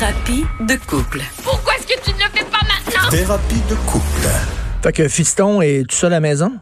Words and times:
Thérapie 0.00 0.46
de 0.60 0.76
couple. 0.86 1.20
Pourquoi 1.44 1.74
est-ce 1.74 1.86
que 1.86 2.02
tu 2.02 2.10
ne 2.12 2.20
le 2.20 2.30
fais 2.32 2.44
pas 2.46 2.60
maintenant? 2.62 3.10
Thérapie 3.10 3.60
de 3.68 3.74
couple. 3.86 4.28
Fait 4.82 4.92
que 4.94 5.08
Fiston 5.08 5.60
est 5.60 5.86
tout 5.86 5.94
seul 5.94 6.14
à 6.14 6.16
la 6.16 6.20
maison? 6.20 6.58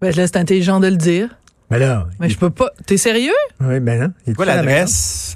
Ben 0.00 0.12
là, 0.12 0.26
c'est 0.26 0.36
intelligent 0.36 0.80
de 0.80 0.88
le 0.88 0.96
dire. 0.96 1.28
Ben 1.70 1.78
là. 1.78 2.06
Mais 2.18 2.28
je 2.28 2.36
peux 2.36 2.50
pas. 2.50 2.70
T'es 2.84 2.96
sérieux? 2.96 3.32
Oui, 3.60 3.78
ben 3.80 4.00
non. 4.00 4.12
Il 4.26 4.34
Quoi 4.34 4.44
l'adresse? 4.46 5.34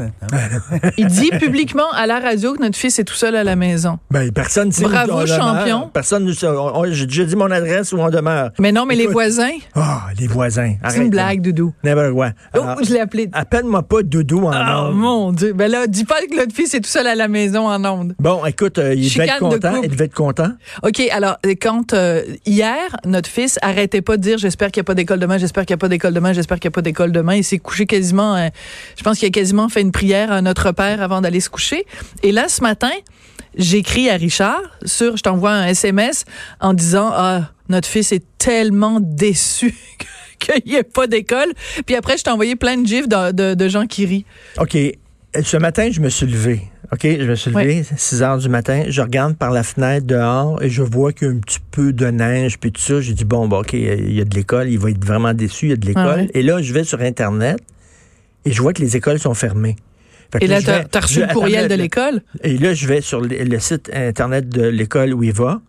Il 0.96 1.06
dit 1.06 1.30
publiquement 1.40 1.90
à 1.92 2.06
la 2.06 2.18
radio 2.18 2.54
que 2.54 2.60
notre 2.62 2.76
fils 2.76 2.98
est 2.98 3.04
tout 3.04 3.14
seul 3.14 3.36
à 3.36 3.44
la 3.44 3.54
maison. 3.56 3.98
Ben, 4.10 4.32
personne 4.32 4.68
ne 4.68 4.72
sait 4.72 4.82
Bravo, 4.84 5.12
où 5.12 5.14
on 5.16 5.22
demeure. 5.22 5.36
champion. 5.38 5.90
Personne 5.92 6.24
ne 6.24 6.32
sait. 6.32 6.46
J'ai 6.90 7.06
déjà 7.06 7.24
dit 7.24 7.36
mon 7.36 7.50
adresse 7.50 7.92
où 7.92 7.98
on 7.98 8.10
demeure. 8.10 8.50
Mais 8.58 8.72
non, 8.72 8.84
mais 8.86 8.96
les 8.96 9.06
voisins, 9.06 9.52
Ah, 9.74 10.06
les 10.18 10.26
voisins. 10.26 10.74
c'est 10.88 10.98
une 10.98 11.10
blague, 11.10 11.40
Doudou. 11.40 11.72
N'importe 11.84 12.12
quoi. 12.12 12.30
Oh, 12.54 12.58
Alors, 12.62 12.78
je 12.84 12.92
l'ai 12.92 13.00
appelé. 13.00 13.28
Appelle-moi 13.32 13.82
pas 13.82 14.02
Doudou 14.02 14.46
en 14.46 14.52
Oh 14.52 14.88
ondes. 14.88 14.96
mon 14.96 15.32
Dieu. 15.32 15.52
Ben 15.52 15.70
là, 15.70 15.86
dis 15.86 16.04
pas 16.04 16.20
que 16.28 16.34
notre 16.36 16.52
fils 16.54 16.74
est 16.74 16.80
tout 16.80 16.90
seul 16.90 17.06
à 17.06 17.14
la 17.14 17.28
maison 17.28 17.68
en 17.68 17.84
onde. 17.84 18.14
Bon, 18.18 18.44
écoute, 18.44 18.78
euh, 18.78 18.94
il 18.94 19.08
devait 19.12 19.26
être 19.28 19.34
de 19.34 19.38
content. 19.54 19.80
Il 19.82 19.88
devait 19.90 20.04
être 20.06 20.14
content. 20.14 20.50
OK, 20.82 21.00
alors, 21.12 21.36
quand 21.60 21.92
euh, 21.94 22.22
hier, 22.46 22.96
notre 23.04 23.28
fils 23.28 23.58
arrêtait 23.62 24.02
pas 24.02 24.16
de 24.16 24.22
dire 24.22 24.38
j'espère 24.38 24.70
qu'il 24.72 24.80
n'y 24.80 24.84
a 24.84 24.88
pas 24.88 24.94
d'école 24.94 25.18
demain, 25.20 25.38
j'espère 25.38 25.64
qu'il 25.66 25.74
n'y 25.74 25.78
a 25.78 25.82
pas 25.82 25.88
d'école 25.88 26.12
demain, 26.14 26.23
j'espère 26.32 26.58
qu'il 26.60 26.68
n'y 26.68 26.72
a 26.72 26.76
pas 26.76 26.82
d'école 26.82 27.12
demain. 27.12 27.34
Il 27.34 27.44
s'est 27.44 27.58
couché 27.58 27.86
quasiment, 27.86 28.34
euh, 28.36 28.48
je 28.96 29.02
pense 29.02 29.18
qu'il 29.18 29.28
a 29.28 29.30
quasiment 29.30 29.68
fait 29.68 29.80
une 29.80 29.92
prière 29.92 30.32
à 30.32 30.40
notre 30.42 30.72
Père 30.72 31.02
avant 31.02 31.20
d'aller 31.20 31.40
se 31.40 31.50
coucher. 31.50 31.84
Et 32.22 32.32
là, 32.32 32.48
ce 32.48 32.62
matin, 32.62 32.90
j'écris 33.56 34.08
à 34.10 34.14
Richard 34.14 34.60
sur, 34.84 35.16
je 35.16 35.22
t'envoie 35.22 35.52
un 35.52 35.66
SMS 35.66 36.24
en 36.60 36.74
disant 36.74 37.10
ah 37.12 37.50
notre 37.68 37.88
fils 37.88 38.12
est 38.12 38.24
tellement 38.38 38.98
déçu 39.00 39.74
qu'il 40.38 40.62
n'y 40.66 40.74
ait 40.74 40.82
pas 40.82 41.06
d'école. 41.06 41.52
Puis 41.86 41.96
après, 41.96 42.18
je 42.18 42.24
t'ai 42.24 42.30
envoyé 42.30 42.56
plein 42.56 42.76
de 42.76 42.86
gifs 42.86 43.08
de, 43.08 43.54
de- 43.54 43.68
gens 43.68 43.86
qui 43.86 44.04
rient. 44.06 44.24
OK. 44.58 44.76
Ce 45.42 45.56
matin, 45.56 45.88
je 45.90 46.00
me 46.00 46.08
suis 46.08 46.26
levé. 46.26 46.62
OK? 46.92 47.00
Je 47.02 47.24
me 47.24 47.34
suis 47.34 47.50
levé, 47.50 47.82
6 47.96 48.22
heures 48.22 48.38
du 48.38 48.48
matin. 48.48 48.84
Je 48.88 49.00
regarde 49.02 49.36
par 49.36 49.50
la 49.50 49.62
fenêtre 49.62 50.06
dehors 50.06 50.62
et 50.62 50.70
je 50.70 50.82
vois 50.82 51.12
qu'il 51.12 51.26
y 51.28 51.30
a 51.30 51.34
un 51.34 51.38
petit 51.38 51.58
peu 51.70 51.92
de 51.92 52.06
neige 52.06 52.58
puis 52.58 52.70
tout 52.70 52.80
ça. 52.80 53.00
J'ai 53.00 53.14
dit, 53.14 53.24
bon, 53.24 53.48
bah, 53.48 53.58
OK, 53.58 53.72
il 53.72 54.12
y 54.12 54.20
a 54.20 54.24
de 54.24 54.34
l'école. 54.34 54.68
Il 54.68 54.78
va 54.78 54.90
être 54.90 55.04
vraiment 55.04 55.34
déçu. 55.34 55.66
Il 55.66 55.70
y 55.70 55.72
a 55.72 55.76
de 55.76 55.86
l'école. 55.86 56.26
Ah. 56.28 56.30
Et 56.34 56.42
là, 56.42 56.62
je 56.62 56.72
vais 56.72 56.84
sur 56.84 57.00
Internet 57.00 57.58
et 58.44 58.52
je 58.52 58.62
vois 58.62 58.72
que 58.72 58.80
les 58.82 58.96
écoles 58.96 59.18
sont 59.18 59.34
fermées. 59.34 59.76
Et 60.40 60.46
là, 60.46 60.60
t'as 60.62 60.80
vais- 60.80 60.84
t'as 60.90 61.00
reçu 61.00 61.14
je- 61.20 61.20
le 61.26 61.32
courriel 61.32 61.58
attends, 61.64 61.68
de 61.68 61.74
là, 61.78 61.82
l'école? 61.82 62.22
Et 62.42 62.58
là, 62.58 62.74
je 62.74 62.86
vais 62.86 63.00
sur 63.00 63.20
le, 63.20 63.28
le 63.28 63.58
site 63.60 63.90
Internet 63.94 64.48
de 64.48 64.62
l'école 64.66 65.14
où 65.14 65.22
il 65.22 65.32
va. 65.32 65.60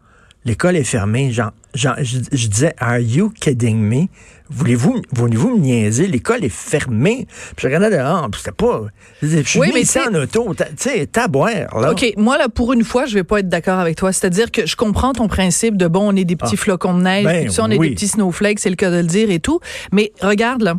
L'école 0.43 0.75
est 0.75 0.83
fermée. 0.83 1.31
Genre, 1.31 1.52
je, 1.76 1.88
je 2.31 2.48
disais, 2.48 2.73
Are 2.80 3.00
you 3.00 3.30
kidding 3.30 3.78
me? 3.78 4.08
Voulez-vous, 4.48 5.02
voulez-vous 5.12 5.56
me 5.58 5.59
niaiser? 5.59 6.06
L'école 6.06 6.44
est 6.45 6.50
fermée. 6.50 7.26
Puis 7.56 7.64
je 7.64 7.66
regardais 7.67 7.90
dehors, 7.98 8.30
puis 8.30 8.42
c'était 8.44 8.56
pas. 8.56 8.84
Je 9.23 9.42
suis 9.42 9.59
Oui, 9.59 9.72
mais 9.73 9.82
ici 9.82 9.98
en 10.00 10.14
auto. 10.14 10.54
Tu 10.56 10.64
sais, 10.78 11.09
boire, 11.28 11.50
là. 11.80 11.92
OK, 11.92 12.14
moi, 12.17 12.38
là, 12.38 12.48
pour 12.48 12.72
une 12.73 12.84
fois, 12.84 13.08
je 13.08 13.16
vais 13.16 13.23
pas 13.23 13.40
être 13.40 13.50
d'accord 13.50 13.80
avec 13.80 13.95
toi. 13.98 14.14
C'est-à-dire 14.14 14.52
que 14.52 14.67
je 14.67 14.76
comprends 14.76 15.14
ton 15.14 15.28
principe 15.28 15.78
de, 15.78 15.88
bon, 15.88 16.14
on 16.14 16.16
est 16.16 16.26
des 16.26 16.36
petits 16.36 16.54
Ah. 16.54 16.62
flocons 16.62 16.95
de 16.95 17.02
neige, 17.02 17.23
Ben 17.26 17.50
ça, 17.50 17.64
on 17.64 17.72
est 17.72 17.80
des 17.80 17.89
petits 17.92 18.08
snowflakes, 18.08 18.60
c'est 18.60 18.70
le 18.70 18.76
cas 18.76 18.92
de 18.92 18.98
le 18.98 19.04
dire 19.04 19.32
et 19.32 19.39
tout. 19.39 19.60
Mais 19.92 20.11
regarde, 20.22 20.61
là, 20.61 20.76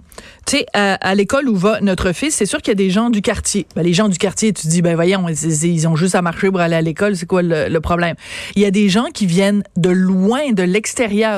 tu 0.47 0.59
sais, 0.59 0.67
à, 0.73 0.95
à 0.95 1.17
l'école 1.17 1.49
où 1.49 1.57
va 1.57 1.81
notre 1.81 2.13
fils, 2.13 2.37
c'est 2.37 2.47
sûr 2.47 2.63
qu'il 2.63 2.71
y 2.71 2.73
a 2.73 2.77
des 2.77 2.91
gens 2.91 3.11
du 3.11 3.21
quartier. 3.21 3.67
Ben, 3.75 3.83
les 3.83 3.95
gens 3.95 4.09
du 4.09 4.17
quartier, 4.19 4.53
tu 4.53 4.63
te 4.63 4.69
dis, 4.69 4.81
ben 4.81 4.95
voyons, 4.95 5.29
ils, 5.29 5.65
ils 5.65 5.89
ont 5.89 5.97
juste 5.97 6.15
à 6.15 6.23
marcher 6.23 6.51
pour 6.53 6.61
aller 6.61 6.77
à 6.77 6.83
l'école, 6.83 7.17
c'est 7.17 7.27
quoi 7.27 7.43
le, 7.43 7.69
le 7.69 7.81
problème? 7.81 8.15
Il 8.55 8.63
y 8.63 8.65
a 8.65 8.71
des 8.71 8.89
gens 8.89 9.07
qui 9.13 9.27
viennent 9.27 9.65
de 9.77 9.91
loin, 9.91 10.53
de 10.53 10.63
l'extérieur, 10.63 10.86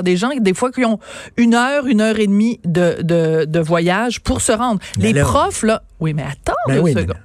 des 0.03 0.17
gens, 0.17 0.31
des 0.39 0.55
fois, 0.55 0.71
qui 0.73 0.85
ont 0.85 0.99
une 1.37 1.55
heure, 1.55 1.87
une 1.87 2.01
heure 2.01 2.19
et 2.19 2.27
demie 2.27 2.61
de, 2.65 3.03
de, 3.03 3.45
de 3.45 3.61
voyage 3.61 4.21
pour 4.21 4.41
se 4.41 4.53
rendre. 4.53 4.81
Mais 4.99 5.09
les 5.09 5.13
là- 5.21 5.25
profs, 5.25 5.63
là, 5.63 5.83
oui, 6.01 6.15
mais 6.15 6.23
attends 6.23 6.55
Ben 6.67 6.77
deux 6.77 6.81
oui, 6.81 6.93
mais- 6.95 7.03
secondes. 7.03 7.17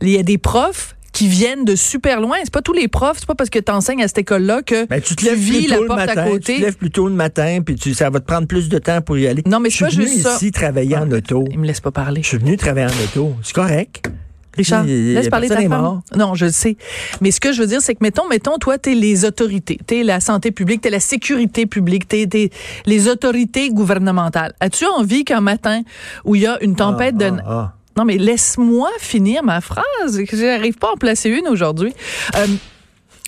Il 0.00 0.08
y 0.10 0.18
a 0.18 0.22
des 0.22 0.38
profs 0.38 0.96
qui 1.12 1.28
viennent 1.28 1.64
de 1.64 1.76
super 1.76 2.20
loin. 2.20 2.38
C'est 2.42 2.52
pas 2.52 2.62
tous 2.62 2.72
les 2.72 2.88
profs, 2.88 3.18
c'est 3.18 3.26
pas 3.26 3.34
parce 3.34 3.50
que 3.50 3.58
tu 3.58 3.70
enseignes 3.70 4.02
à 4.02 4.08
cette 4.08 4.18
école-là 4.18 4.62
que 4.62 4.86
Ben, 4.86 5.00
tu 5.00 5.14
te 5.14 5.24
lèves 5.24 5.38
vis 5.38 5.58
plus 5.64 5.68
la 5.68 5.76
tôt 5.76 5.82
le 5.82 5.88
porte 5.88 6.00
matin. 6.00 6.20
à 6.22 6.24
Tu 6.24 6.30
côté. 6.30 6.56
te 6.56 6.60
lèves 6.62 6.76
plus 6.76 6.90
tôt 6.90 7.06
le 7.08 7.14
matin, 7.14 7.58
puis 7.64 7.74
tu, 7.76 7.92
ça 7.94 8.08
va 8.10 8.18
te 8.20 8.24
prendre 8.26 8.46
plus 8.46 8.68
de 8.70 8.78
temps 8.78 9.00
pour 9.02 9.18
y 9.18 9.26
aller. 9.26 9.42
Non, 9.46 9.60
mais 9.60 9.68
je 9.70 9.76
suis 9.76 9.84
pas 9.84 9.90
venu 9.90 10.06
juste 10.08 10.22
ça. 10.22 10.34
ici 10.36 10.50
travailler 10.50 10.96
en 10.96 11.10
auto. 11.10 11.44
Il 11.50 11.58
me 11.58 11.66
laisse 11.66 11.80
pas 11.80 11.90
parler. 11.90 12.22
Je 12.22 12.28
suis 12.28 12.38
venu 12.38 12.56
travailler 12.56 12.86
en 12.86 13.04
auto. 13.04 13.34
C'est 13.42 13.54
correct. 13.54 14.10
Richard, 14.56 14.86
Il 14.86 15.14
laisse 15.14 15.28
parler 15.28 15.48
ta 15.48 15.56
femme. 15.56 15.68
mort. 15.68 16.00
Non, 16.16 16.34
je 16.34 16.46
le 16.46 16.50
sais. 16.52 16.76
Mais 17.20 17.30
ce 17.30 17.40
que 17.40 17.52
je 17.52 17.60
veux 17.62 17.66
dire, 17.66 17.80
c'est 17.80 17.94
que, 17.94 18.02
mettons, 18.02 18.28
mettons, 18.28 18.58
toi, 18.58 18.78
t'es 18.78 18.94
les 18.94 19.24
autorités. 19.24 19.78
T'es 19.86 20.02
la 20.02 20.20
santé 20.20 20.50
publique, 20.50 20.82
t'es 20.82 20.90
la 20.90 21.00
sécurité 21.00 21.66
publique, 21.66 22.06
t'es, 22.08 22.26
t'es 22.26 22.50
les 22.86 23.08
autorités 23.08 23.70
gouvernementales. 23.70 24.52
As-tu 24.60 24.84
envie 24.86 25.24
qu'un 25.24 25.40
matin 25.40 25.82
où 26.24 26.34
il 26.34 26.42
y 26.42 26.46
a 26.46 26.62
une 26.62 26.76
tempête 26.76 27.14
Ah, 27.20 27.30
de... 27.30 27.36
ah, 27.38 27.42
ah. 27.48 27.72
Non, 27.96 28.04
mais 28.06 28.16
laisse-moi 28.16 28.88
finir 28.98 29.42
ma 29.44 29.60
phrase. 29.60 30.18
J'arrive 30.32 30.78
pas 30.78 30.88
à 30.88 30.92
en 30.92 30.96
placer 30.96 31.28
une 31.28 31.46
aujourd'hui. 31.48 31.92
Euh, 32.36 32.46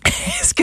est-ce 0.41 0.55
que, 0.55 0.63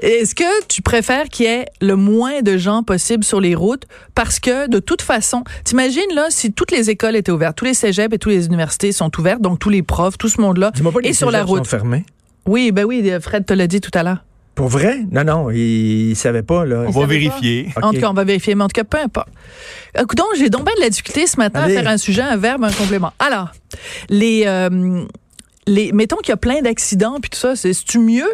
est-ce 0.00 0.34
que 0.34 0.66
tu 0.66 0.82
préfères 0.82 1.28
qu'il 1.28 1.46
y 1.46 1.48
ait 1.48 1.66
le 1.80 1.96
moins 1.96 2.42
de 2.42 2.56
gens 2.56 2.82
possible 2.82 3.24
sur 3.24 3.40
les 3.40 3.54
routes? 3.54 3.84
Parce 4.14 4.40
que 4.40 4.68
de 4.68 4.78
toute 4.78 5.02
façon, 5.02 5.44
t'imagines 5.64 6.14
là 6.14 6.26
si 6.30 6.52
toutes 6.52 6.70
les 6.70 6.90
écoles 6.90 7.16
étaient 7.16 7.32
ouvertes, 7.32 7.56
tous 7.56 7.64
les 7.64 7.74
cégeps 7.74 8.14
et 8.14 8.18
toutes 8.18 8.32
les 8.32 8.46
universités 8.46 8.92
sont 8.92 9.10
ouvertes, 9.18 9.40
donc 9.40 9.58
tous 9.58 9.70
les 9.70 9.82
profs, 9.82 10.18
tout 10.18 10.28
ce 10.28 10.40
monde-là 10.40 10.72
les 11.02 11.12
sur 11.12 11.30
la 11.30 11.44
route. 11.44 11.58
sont 11.58 11.64
fermés. 11.64 12.04
Oui, 12.46 12.70
ben 12.72 12.84
oui, 12.84 13.10
Fred 13.20 13.44
te 13.44 13.54
l'a 13.54 13.66
dit 13.66 13.80
tout 13.80 13.90
à 13.94 14.02
l'heure. 14.02 14.24
Pour 14.56 14.68
vrai? 14.68 15.00
Non, 15.10 15.22
non, 15.22 15.50
il, 15.50 16.10
il 16.10 16.16
savait 16.16 16.42
pas, 16.42 16.64
là. 16.64 16.84
On 16.86 16.90
va 16.90 17.04
vérifier. 17.04 17.68
En 17.82 17.92
tout 17.92 18.00
cas, 18.00 18.08
on 18.08 18.14
va 18.14 18.24
vérifier, 18.24 18.54
mais 18.54 18.64
en 18.64 18.68
tout 18.68 18.80
cas, 18.80 18.84
peu 18.84 18.98
importe. 18.98 19.28
Écoute, 19.94 20.16
donc, 20.16 20.28
j'ai 20.38 20.48
donc 20.48 20.64
bien 20.64 20.74
de 20.76 20.80
la 20.80 20.88
difficulté 20.88 21.26
ce 21.26 21.36
matin 21.36 21.60
Allez. 21.60 21.76
à 21.76 21.82
faire 21.82 21.90
un 21.90 21.98
sujet, 21.98 22.22
un 22.22 22.38
verbe, 22.38 22.64
un 22.64 22.72
complément. 22.72 23.12
Alors, 23.18 23.50
les, 24.08 24.44
euh, 24.46 25.04
les, 25.66 25.92
mettons 25.92 26.16
qu'il 26.16 26.30
y 26.30 26.32
a 26.32 26.38
plein 26.38 26.62
d'accidents 26.62 27.18
puis 27.20 27.28
tout 27.28 27.38
ça, 27.38 27.54
c'est 27.54 27.72
tu 27.84 27.98
mieux? 27.98 28.28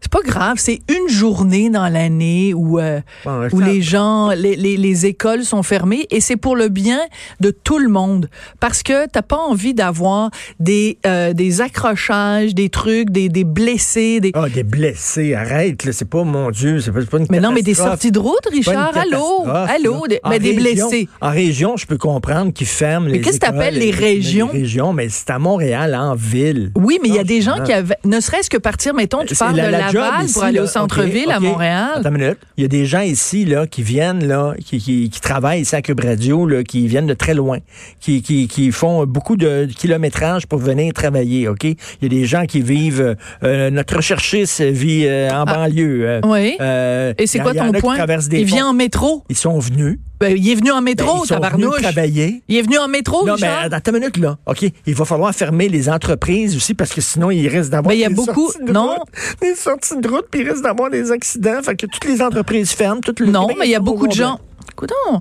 C'est 0.00 0.12
pas 0.12 0.22
grave, 0.24 0.56
c'est 0.58 0.80
une 0.88 1.08
journée 1.08 1.70
dans 1.70 1.88
l'année 1.88 2.54
où, 2.54 2.78
euh, 2.78 3.00
Bon, 3.24 3.48
où 3.52 3.60
les 3.60 3.82
gens, 3.82 4.30
les, 4.30 4.54
les, 4.56 4.76
les 4.76 5.06
écoles 5.06 5.44
sont 5.44 5.62
fermées 5.62 6.06
et 6.10 6.20
c'est 6.20 6.36
pour 6.36 6.54
le 6.56 6.68
bien 6.68 7.00
de 7.40 7.50
tout 7.50 7.78
le 7.78 7.88
monde. 7.88 8.30
Parce 8.60 8.82
que 8.82 9.06
t'as 9.08 9.22
pas 9.22 9.36
envie 9.36 9.74
d'avoir 9.74 10.30
des, 10.60 10.98
euh, 11.06 11.32
des 11.32 11.60
accrochages, 11.60 12.54
des 12.54 12.68
trucs, 12.68 13.10
des, 13.10 13.28
des 13.28 13.44
blessés, 13.44 14.20
des... 14.20 14.30
Ah, 14.34 14.48
des 14.48 14.62
blessés, 14.62 15.34
arrête, 15.34 15.84
là, 15.84 15.92
c'est 15.92 16.08
pas, 16.08 16.22
mon 16.22 16.50
Dieu, 16.50 16.80
c'est 16.80 16.92
pas, 16.92 17.04
pas 17.04 17.18
une 17.18 17.26
Mais 17.30 17.40
non, 17.40 17.52
mais 17.52 17.62
des 17.62 17.74
sorties 17.74 18.12
de 18.12 18.18
route, 18.18 18.46
Richard, 18.50 18.96
allô, 18.96 19.46
allô, 19.46 20.06
des, 20.06 20.20
mais 20.28 20.38
des 20.38 20.52
blessés. 20.52 21.08
En 21.20 21.30
région, 21.30 21.76
je 21.76 21.86
peux 21.86 21.98
comprendre 21.98 22.52
qu'ils 22.52 22.66
ferment 22.66 23.08
les 23.08 23.20
qu'est-ce 23.20 23.40
que 23.40 23.46
t'appelles 23.46 23.74
les 23.74 23.90
mais 23.92 23.98
régions? 23.98 24.50
Les 24.52 24.60
régions, 24.60 24.92
mais 24.92 25.08
c'est 25.08 25.30
à 25.30 25.38
Montréal, 25.38 25.94
en 25.94 26.14
ville. 26.14 26.70
Oui, 26.76 26.98
mais 27.02 27.08
il 27.08 27.14
y 27.14 27.18
a 27.18 27.24
des 27.24 27.40
gens 27.40 27.62
qui 27.64 27.72
avaient, 27.72 27.98
ne 28.04 28.20
serait-ce 28.20 28.48
que 28.48 28.56
partir, 28.58 28.94
mettons, 28.94 29.24
tu 29.24 29.34
parles 29.34 29.56
de 29.56 29.60
la 29.60 29.87
Laval 29.94 30.24
ici, 30.24 30.34
pour 30.34 30.42
aller 30.44 30.58
là, 30.58 30.62
au 30.64 30.66
centre-ville 30.66 31.26
OK, 31.26 31.32
à 31.32 31.36
OK. 31.38 31.42
Montréal. 31.42 31.88
Attends 31.96 32.08
une 32.10 32.18
minute. 32.18 32.38
Il 32.56 32.62
y 32.62 32.64
a 32.64 32.68
des 32.68 32.86
gens 32.86 33.00
ici 33.00 33.44
là, 33.44 33.66
qui 33.66 33.82
viennent, 33.82 34.26
là, 34.26 34.54
qui, 34.64 34.78
qui, 34.78 35.10
qui 35.10 35.20
travaillent 35.20 35.60
ici 35.62 35.74
à 35.76 35.82
Cube 35.82 36.00
Radio, 36.00 36.46
là, 36.46 36.62
qui 36.64 36.86
viennent 36.88 37.06
de 37.06 37.14
très 37.14 37.34
loin, 37.34 37.58
qui, 38.00 38.22
qui, 38.22 38.48
qui 38.48 38.72
font 38.72 39.04
beaucoup 39.06 39.36
de 39.36 39.66
kilométrage 39.76 40.46
pour 40.46 40.58
venir 40.58 40.92
travailler. 40.92 41.48
OK? 41.48 41.64
Il 41.64 41.76
y 42.02 42.06
a 42.06 42.08
des 42.08 42.24
gens 42.24 42.44
qui 42.46 42.60
vivent. 42.62 43.16
euh, 43.44 43.70
notre 43.70 43.96
recherchiste 43.96 44.60
vit 44.62 45.04
euh, 45.06 45.30
en 45.30 45.44
banlieue. 45.44 46.08
euh, 46.08 46.20
Ah. 46.22 46.26
Oui. 46.28 46.56
euh, 46.60 47.12
Et 47.18 47.26
c'est 47.26 47.38
quoi 47.40 47.54
ton 47.54 47.72
point? 47.72 47.96
traversent 47.96 48.28
des 48.28 48.40
Il 48.40 48.44
vient 48.46 48.64
ponts. 48.64 48.70
en 48.70 48.74
métro. 48.74 49.24
Ils 49.28 49.36
sont 49.36 49.58
venus. 49.58 49.98
Ben, 50.20 50.36
il 50.36 50.50
est 50.50 50.54
venu 50.56 50.70
en 50.72 50.76
Ben, 50.76 50.82
métro, 50.84 51.14
venus 51.16 51.28
tabarnouche. 51.28 51.80
travailler. 51.82 52.42
Il 52.48 52.56
est 52.56 52.62
venu 52.62 52.76
en 52.78 52.88
métro, 52.88 53.24
Non, 53.26 53.36
mais 53.40 53.46
attends 53.46 53.92
une 53.92 53.98
minute, 54.00 54.16
là. 54.16 54.36
OK. 54.46 54.64
Il 54.86 54.94
va 54.94 55.04
falloir 55.04 55.32
fermer 55.34 55.68
les 55.68 55.88
entreprises 55.88 56.56
aussi 56.56 56.74
parce 56.74 56.92
que 56.92 57.00
sinon, 57.00 57.30
il 57.30 57.46
risque 57.46 57.70
d'avoir 57.70 57.90
Ben, 57.90 57.94
il 57.94 58.00
y 58.00 58.04
a 58.04 58.08
des 58.08 58.14
beaucoup- 58.14 58.50
sorties 58.50 58.64
de 58.64 58.72
non? 58.72 58.96
route, 58.96 59.08
des 59.40 59.54
sorties 59.54 59.96
de 59.96 60.08
route, 60.08 60.26
puis 60.30 60.40
il 60.40 60.50
risque 60.50 60.62
d'avoir 60.64 60.90
des 60.90 61.12
accidents. 61.12 61.62
Fait 61.62 61.76
que 61.76 61.86
toutes 61.86 62.04
les 62.04 62.20
entreprises 62.20 62.72
ferment. 62.72 63.00
Tout 63.00 63.14
le 63.20 63.26
Non, 63.26 63.46
mais 63.58 63.66
il 63.66 63.70
y 63.70 63.74
a 63.76 63.80
beaucoup 63.80 64.08
de 64.08 64.12
gens. 64.12 64.40
Coudon, 64.76 65.20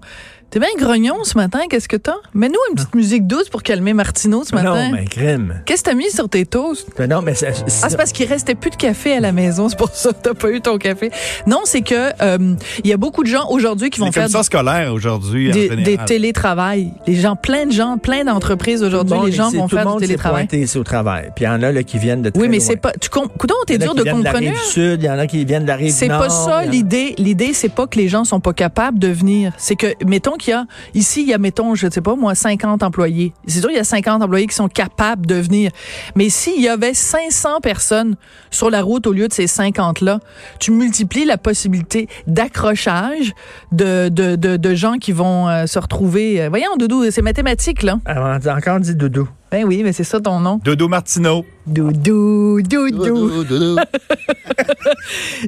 T'es 0.50 0.60
bien 0.62 0.70
grognon 0.80 1.26
ce 1.26 1.38
matin, 1.38 1.60
qu'est-ce 1.70 1.90
que 1.90 1.98
t'as? 1.98 2.16
Mets-nous 2.34 2.56
une 2.70 2.76
petite 2.76 2.96
musique 2.96 3.28
douce 3.28 3.50
pour 3.50 3.64
calmer 3.64 3.92
Martineau 3.94 4.46
ce 4.46 4.56
matin. 4.56 4.86
Non, 4.86 4.92
mais 4.94 5.04
crème. 5.04 5.62
Qu'est-ce 5.66 5.84
que 5.84 5.90
t'as 5.90 5.96
mis 5.96 6.10
sur 6.10 6.30
tes 6.30 6.46
toasts? 6.46 6.88
Ben 6.98 7.10
non, 7.10 7.22
mais 7.22 7.36
c'est- 7.36 7.48
Ah, 7.50 7.54
c'est- 7.68 7.90
c'est 7.90 7.98
parce 7.98 8.14
qu'il 8.14 8.28
restait 8.28 8.56
plus 8.56 8.70
de 8.70 8.78
café 8.78 9.12
à 9.18 9.20
la 9.20 9.34
maison, 9.34 9.68
c'est 9.68 9.78
pour 9.78 9.90
ça 9.90 10.12
que 10.12 10.22
t'as 10.24 10.34
pas 10.34 10.50
eu 10.50 10.62
ton 10.62 10.78
café. 10.78 11.12
Non, 11.48 11.60
c'est 11.66 11.82
que 11.82 12.12
euh, 12.22 12.56
il 12.82 12.90
y 12.90 12.94
a 12.94 12.98
beaucoup 12.98 13.24
de 13.24 13.28
gens 13.28 13.46
aujourd'hui 13.50 13.90
qui 13.90 14.00
vont 14.00 14.10
faire 14.14 14.24
commissions 14.24 14.44
scolaires 14.44 14.94
aujourd'hui, 14.94 15.52
des, 15.52 15.68
des 15.76 15.98
télétravails. 15.98 16.94
Les 17.08 17.16
gens, 17.16 17.36
plein 17.36 17.66
de 17.66 17.74
gens, 17.74 17.98
plein 17.98 18.24
d'entreprises 18.24 18.84
aujourd'hui, 18.84 19.18
le 19.20 19.26
les 19.26 19.32
gens 19.34 19.52
vont 19.52 19.68
tout 19.68 19.76
le 19.76 19.82
faire 19.82 19.86
du 19.86 19.92
monde 19.92 20.00
s'est 20.00 20.06
télétravail. 20.08 20.48
pointé 20.48 20.78
au 20.80 20.84
travail. 20.86 21.30
Puis 21.36 21.44
il 21.44 21.48
y 21.50 21.52
en 21.52 21.62
a 21.62 21.74
là, 21.74 21.84
qui 21.84 21.98
viennent 21.98 22.22
de 22.22 22.30
très 22.30 22.42
Oui, 22.42 22.48
mais 22.48 22.62
c'est 22.62 22.78
pas. 22.78 22.94
Tu 22.94 23.10
com... 23.10 23.28
Coudon, 23.38 23.54
Il 23.68 23.76
y 23.76 23.78
t'es 23.80 23.86
en 23.86 23.92
a 23.92 23.94
dur 23.94 23.94
qui 23.96 23.98
de 24.00 24.04
viennent 24.04 24.20
de 24.20 24.24
la 24.24 24.32
comprendre. 24.32 24.54
rive 24.58 24.64
sud, 24.64 25.04
il 25.04 25.06
y 25.06 25.10
en 25.10 25.20
a 25.20 25.28
qui 25.28 25.44
viennent 25.44 25.64
de 25.64 25.68
la 25.68 25.76
rive 25.76 25.92
C'est 25.92 26.08
nord. 26.08 26.22
pas 26.22 26.30
ça 26.30 26.62
il 26.64 26.68
y 26.68 26.68
en 26.68 26.70
a- 26.70 26.72
l'idée. 26.72 27.16
L'idée, 27.18 27.52
c'est 27.54 27.68
pas 27.68 27.86
que 27.86 27.98
les 28.00 28.08
gens 28.08 28.24
sont 28.24 28.40
pas 28.40 28.54
capables 28.54 28.98
de 28.98 29.10
venir. 29.10 29.52
C'est 29.58 29.76
que, 29.76 29.88
mettons 30.06 30.37
qu'il 30.38 30.52
y 30.52 30.54
a, 30.54 30.66
ici, 30.94 31.22
il 31.22 31.28
y 31.28 31.34
a, 31.34 31.38
mettons, 31.38 31.76
je 31.76 31.90
sais 31.90 32.02
pas, 32.02 32.16
moi, 32.16 32.36
50 32.36 32.84
employés. 32.84 33.34
C'est 33.48 33.60
sûr, 33.60 33.70
il 33.72 33.76
y 33.76 33.80
a 33.80 33.84
50 33.84 34.22
employés 34.22 34.48
qui 34.48 34.56
sont 34.56 34.68
capables 34.68 35.26
de 35.26 35.36
venir. 35.36 35.72
Mais 36.16 36.30
s'il 36.30 36.62
y 36.62 36.70
avait 36.70 36.94
500 36.94 37.60
personnes 37.62 38.16
sur 38.52 38.70
la 38.70 38.82
route 38.82 39.08
au 39.08 39.14
lieu 39.14 39.28
de 39.28 39.34
ces 39.34 39.46
50-là, 39.46 40.20
tu 40.60 40.72
multiplies 40.72 41.26
la 41.26 41.38
possibilité 41.38 42.08
d'accrochage 42.28 43.34
de, 43.72 44.76
gens 44.76 44.98
qui 44.98 45.12
vont 45.12 45.48
euh, 45.50 45.66
se 45.66 45.80
retrouver. 45.80 46.42
euh, 46.42 46.50
voyons, 46.50 46.76
Doudou, 46.78 47.10
c'est 47.10 47.22
mathématique, 47.22 47.84
là. 47.84 48.00
Ah, 48.06 48.38
on 48.44 48.48
a 48.48 48.56
encore 48.56 48.80
dit 48.80 48.96
doudou. 48.96 49.28
Ben 49.52 49.64
oui, 49.66 49.82
mais 49.84 49.94
c'est 49.94 50.04
ça 50.04 50.20
ton 50.20 50.40
nom. 50.42 50.60
Dodo 50.64 50.88
Martineau. 50.90 51.46
Doudou, 51.66 52.62
doudou. 52.62 53.78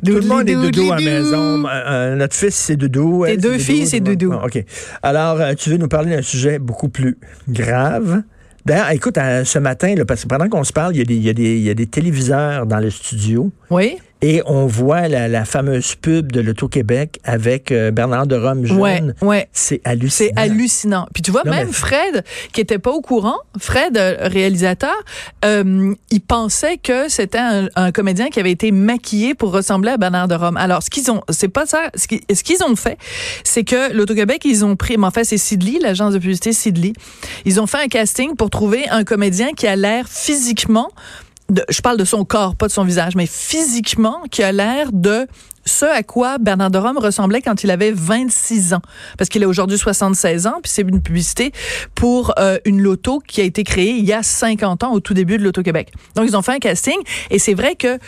Tout 0.05 0.13
le 0.13 0.21
monde 0.21 0.49
est 0.49 0.53
Doudou, 0.55 0.71
doudou 0.71 0.91
à 0.93 0.95
la 0.99 1.01
doudou. 1.01 1.11
maison. 1.11 1.65
Euh, 1.69 2.15
notre 2.15 2.35
fils, 2.35 2.55
c'est 2.55 2.75
doudou. 2.77 3.25
Tes 3.25 3.37
deux 3.37 3.57
filles, 3.57 3.87
c'est 3.87 3.99
doudou. 3.99 4.31
Ah, 4.33 4.45
OK. 4.45 4.63
Alors, 5.03 5.39
euh, 5.41 5.53
tu 5.53 5.69
veux 5.69 5.77
nous 5.77 5.87
parler 5.87 6.15
d'un 6.15 6.21
sujet 6.21 6.59
beaucoup 6.59 6.89
plus 6.89 7.17
grave? 7.49 8.21
D'ailleurs, 8.65 8.91
écoute, 8.91 9.17
euh, 9.17 9.43
ce 9.43 9.59
matin, 9.59 9.95
là, 9.95 10.05
parce 10.05 10.23
que 10.23 10.27
pendant 10.27 10.47
qu'on 10.47 10.63
se 10.63 10.73
parle, 10.73 10.95
il 10.95 10.99
y, 10.99 11.01
a 11.01 11.05
des, 11.05 11.15
il 11.15 11.23
y 11.23 11.29
a 11.29 11.33
des- 11.33 11.57
il 11.57 11.63
y 11.63 11.69
a 11.69 11.73
des 11.73 11.87
téléviseurs 11.87 12.65
dans 12.65 12.79
le 12.79 12.89
studio. 12.89 13.51
Oui. 13.69 13.97
Et 14.21 14.41
on 14.45 14.65
voit 14.67 15.07
la, 15.07 15.29
la 15.29 15.45
fameuse 15.45 15.95
pub 15.95 16.31
de 16.33 16.41
l'Auto-Québec 16.41 17.19
avec 17.23 17.71
euh, 17.71 17.89
Bernard 17.91 18.27
de 18.27 18.35
Rome 18.35 18.65
jeune. 18.65 18.77
Ouais, 18.77 19.01
ouais. 19.21 19.47
C'est 19.53 19.79
hallucinant. 19.85 20.29
C'est 20.35 20.37
hallucinant. 20.41 21.07
Puis 21.13 21.23
tu 21.23 21.31
vois, 21.31 21.43
Non, 21.45 21.51
même 21.51 21.67
mais- 21.67 21.73
Fred, 21.73 22.23
qui 22.51 22.59
était 22.59 22.79
pas 22.79 22.91
au 22.91 22.99
courant, 22.99 23.37
Fred, 23.57 23.97
euh, 23.97 24.17
réalisateur, 24.19 24.93
euh, 25.45 25.93
il 26.11 26.19
pensait 26.19 26.77
que 26.77 27.07
c'était 27.07 27.37
un, 27.37 27.67
un 27.77 27.93
comédien 27.93 28.27
qui 28.29 28.41
avait 28.41 28.51
été 28.51 28.71
maquillé 28.71 29.35
pour 29.35 29.53
ressembler 29.53 29.91
à 29.91 29.97
Bernard 29.97 30.27
de 30.27 30.35
Rome. 30.35 30.57
Alors, 30.57 30.83
ce 30.83 30.89
qu'ils 30.89 31.09
ont, 31.11 31.21
c'est 31.29 31.47
pas 31.47 31.65
ça. 31.65 31.89
Ce 31.95 32.05
qu'ils 32.07 32.19
ce 32.33 32.43
qu'ils 32.43 32.61
ont 32.63 32.75
fait, 32.75 32.97
c'est 33.45 33.63
que 33.63 33.93
l'Auto-Québec, 33.93 34.41
ils 34.43 34.65
ont 34.65 34.75
pris, 34.75 34.97
mais 34.97 35.07
en 35.07 35.11
fait, 35.11 35.23
c'est 35.23 35.37
Sidley, 35.37 35.79
l'agence 35.81 36.13
de 36.13 36.19
publicité 36.19 36.51
Sidley. 36.51 36.91
Ils 37.45 37.61
ont 37.61 37.67
fait 37.67 37.79
un 37.85 37.87
casting 37.87 38.35
pour 38.35 38.49
trouver 38.49 38.87
un 38.89 39.05
comédien 39.05 39.51
qui 39.55 39.65
a 39.65 39.77
l'air 39.77 40.07
physiquement 40.09 40.89
je 41.69 41.81
parle 41.81 41.97
de 41.97 42.05
son 42.05 42.25
corps, 42.25 42.55
pas 42.55 42.67
de 42.67 42.71
son 42.71 42.83
visage, 42.83 43.15
mais 43.15 43.25
physiquement, 43.25 44.21
qui 44.31 44.43
a 44.43 44.51
l'air 44.51 44.91
de 44.91 45.27
ce 45.65 45.85
à 45.85 46.03
quoi 46.03 46.37
Bernard 46.37 46.71
de 46.71 46.77
Rome 46.77 46.97
ressemblait 46.97 47.41
quand 47.41 47.63
il 47.63 47.71
avait 47.71 47.91
26 47.91 48.73
ans. 48.73 48.81
Parce 49.17 49.29
qu'il 49.29 49.43
a 49.43 49.47
aujourd'hui 49.47 49.77
76 49.77 50.47
ans, 50.47 50.59
puis 50.63 50.71
c'est 50.71 50.81
une 50.81 51.01
publicité 51.01 51.51
pour 51.95 52.33
euh, 52.39 52.57
une 52.65 52.81
loto 52.81 53.19
qui 53.19 53.41
a 53.41 53.43
été 53.43 53.63
créée 53.63 53.91
il 53.91 54.05
y 54.05 54.13
a 54.13 54.23
50 54.23 54.83
ans, 54.83 54.93
au 54.93 54.99
tout 54.99 55.13
début 55.13 55.37
de 55.37 55.43
l'Auto-Québec. 55.43 55.91
Donc, 56.15 56.25
ils 56.27 56.35
ont 56.35 56.41
fait 56.41 56.53
un 56.53 56.59
casting, 56.59 56.97
et 57.29 57.39
c'est 57.39 57.53
vrai 57.53 57.75
que 57.75 57.99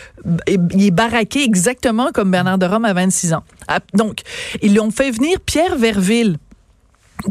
il 0.48 0.84
est 0.84 0.90
baraqué 0.90 1.42
exactement 1.44 2.10
comme 2.12 2.30
Bernard 2.30 2.58
de 2.58 2.66
Rome 2.66 2.84
à 2.84 2.92
26 2.92 3.34
ans. 3.34 3.44
Ah, 3.68 3.80
Donc, 3.94 4.20
ils 4.62 4.74
l'ont 4.74 4.90
fait 4.90 5.10
venir 5.10 5.38
Pierre 5.40 5.76
Verville, 5.76 6.38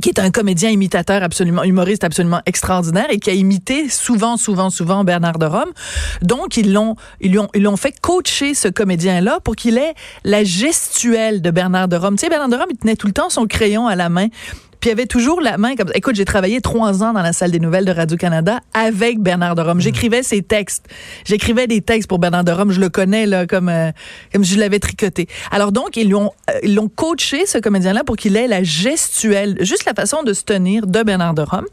qui 0.01 0.09
est 0.09 0.19
un 0.19 0.31
comédien 0.31 0.69
imitateur 0.69 1.23
absolument, 1.23 1.63
humoriste 1.63 2.03
absolument 2.03 2.41
extraordinaire 2.45 3.07
et 3.09 3.19
qui 3.19 3.29
a 3.29 3.33
imité 3.33 3.89
souvent, 3.89 4.37
souvent, 4.37 4.69
souvent 4.69 5.03
Bernard 5.03 5.39
de 5.39 5.45
Rome. 5.45 5.71
Donc, 6.21 6.57
ils 6.57 6.71
l'ont, 6.71 6.95
ils 7.19 7.31
lui 7.31 7.39
ont, 7.39 7.49
ils 7.53 7.63
l'ont 7.63 7.77
fait 7.77 7.93
coacher 7.99 8.53
ce 8.53 8.67
comédien-là 8.67 9.39
pour 9.43 9.55
qu'il 9.55 9.77
ait 9.77 9.93
la 10.23 10.43
gestuelle 10.43 11.41
de 11.41 11.51
Bernard 11.51 11.87
de 11.87 11.95
Rome. 11.95 12.15
Tu 12.15 12.21
sais, 12.21 12.29
Bernard 12.29 12.49
de 12.49 12.55
Rome, 12.55 12.69
il 12.71 12.77
tenait 12.77 12.95
tout 12.95 13.07
le 13.07 13.13
temps 13.13 13.29
son 13.29 13.45
crayon 13.45 13.87
à 13.87 13.95
la 13.95 14.09
main. 14.09 14.27
Puis 14.81 14.89
il 14.89 14.93
avait 14.93 15.05
toujours 15.05 15.41
la 15.41 15.59
main 15.59 15.75
comme 15.75 15.87
ça. 15.87 15.93
Écoute, 15.95 16.15
j'ai 16.15 16.25
travaillé 16.25 16.59
trois 16.59 17.03
ans 17.03 17.13
dans 17.13 17.21
la 17.21 17.33
salle 17.33 17.51
des 17.51 17.59
nouvelles 17.59 17.85
de 17.85 17.91
Radio-Canada 17.91 18.59
avec 18.73 19.19
Bernard 19.19 19.53
de 19.53 19.61
Rome. 19.61 19.79
J'écrivais 19.79 20.23
ses 20.23 20.41
textes. 20.41 20.87
J'écrivais 21.23 21.67
des 21.67 21.81
textes 21.81 22.09
pour 22.09 22.17
Bernard 22.17 22.43
de 22.43 22.51
Rome. 22.51 22.71
Je 22.71 22.79
le 22.79 22.89
connais, 22.89 23.27
là, 23.27 23.45
comme, 23.45 23.69
euh, 23.69 23.91
comme 24.33 24.43
je 24.43 24.57
l'avais 24.57 24.79
tricoté. 24.79 25.27
Alors 25.51 25.71
donc, 25.71 25.97
ils 25.97 26.09
l'ont, 26.09 26.31
euh, 26.49 26.53
ils 26.63 26.73
l'ont 26.73 26.89
coaché, 26.89 27.45
ce 27.45 27.59
comédien-là, 27.59 28.03
pour 28.03 28.15
qu'il 28.15 28.35
ait 28.35 28.47
la 28.47 28.63
gestuelle, 28.63 29.55
juste 29.59 29.85
la 29.85 29.93
façon 29.93 30.23
de 30.23 30.33
se 30.33 30.43
tenir 30.43 30.87
de 30.87 31.03
Bernard 31.03 31.35
de 31.35 31.43
Rome. 31.43 31.65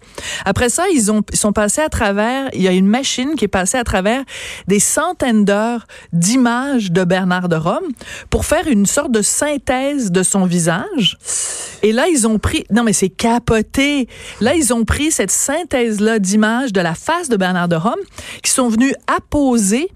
Après 0.45 0.69
ça, 0.69 0.85
ils 0.93 1.11
ont, 1.11 1.23
ils 1.33 1.39
sont 1.39 1.53
passés 1.53 1.81
à 1.81 1.89
travers, 1.89 2.51
il 2.53 2.61
y 2.61 2.69
a 2.69 2.73
une 2.73 2.87
machine 2.87 3.37
qui 3.37 3.47
est 3.47 3.49
passée 3.49 3.79
à 3.79 3.85
travers 3.85 4.23
des 4.67 4.81
centaines 4.81 5.47
d'heures 5.47 5.87
d'images 6.13 6.93
de 6.93 7.05
Bernard 7.05 7.49
de 7.49 7.57
Rome 7.57 7.89
pour 8.29 8.45
faire 8.45 8.69
une 8.69 8.85
sorte 8.85 9.13
de 9.13 9.23
synthèse 9.23 10.13
de 10.13 10.23
son 10.23 10.45
visage. 10.45 11.17
Et 11.83 11.93
là, 11.93 12.07
ils 12.09 12.27
ont 12.27 12.39
pris, 12.39 12.65
non 12.71 12.83
mais 12.83 12.93
c'est 12.93 13.09
capoté. 13.09 14.09
Là, 14.41 14.55
ils 14.55 14.73
ont 14.73 14.85
pris 14.85 15.11
cette 15.13 15.31
synthèse-là 15.31 16.19
d'images 16.19 16.73
de 16.73 16.81
la 16.81 16.95
face 16.95 17.29
de 17.29 17.37
Bernard 17.37 17.69
de 17.69 17.77
Rome 17.77 17.95
qui 18.43 18.51
sont 18.51 18.69
venus 18.69 18.95
apposer 19.07 19.89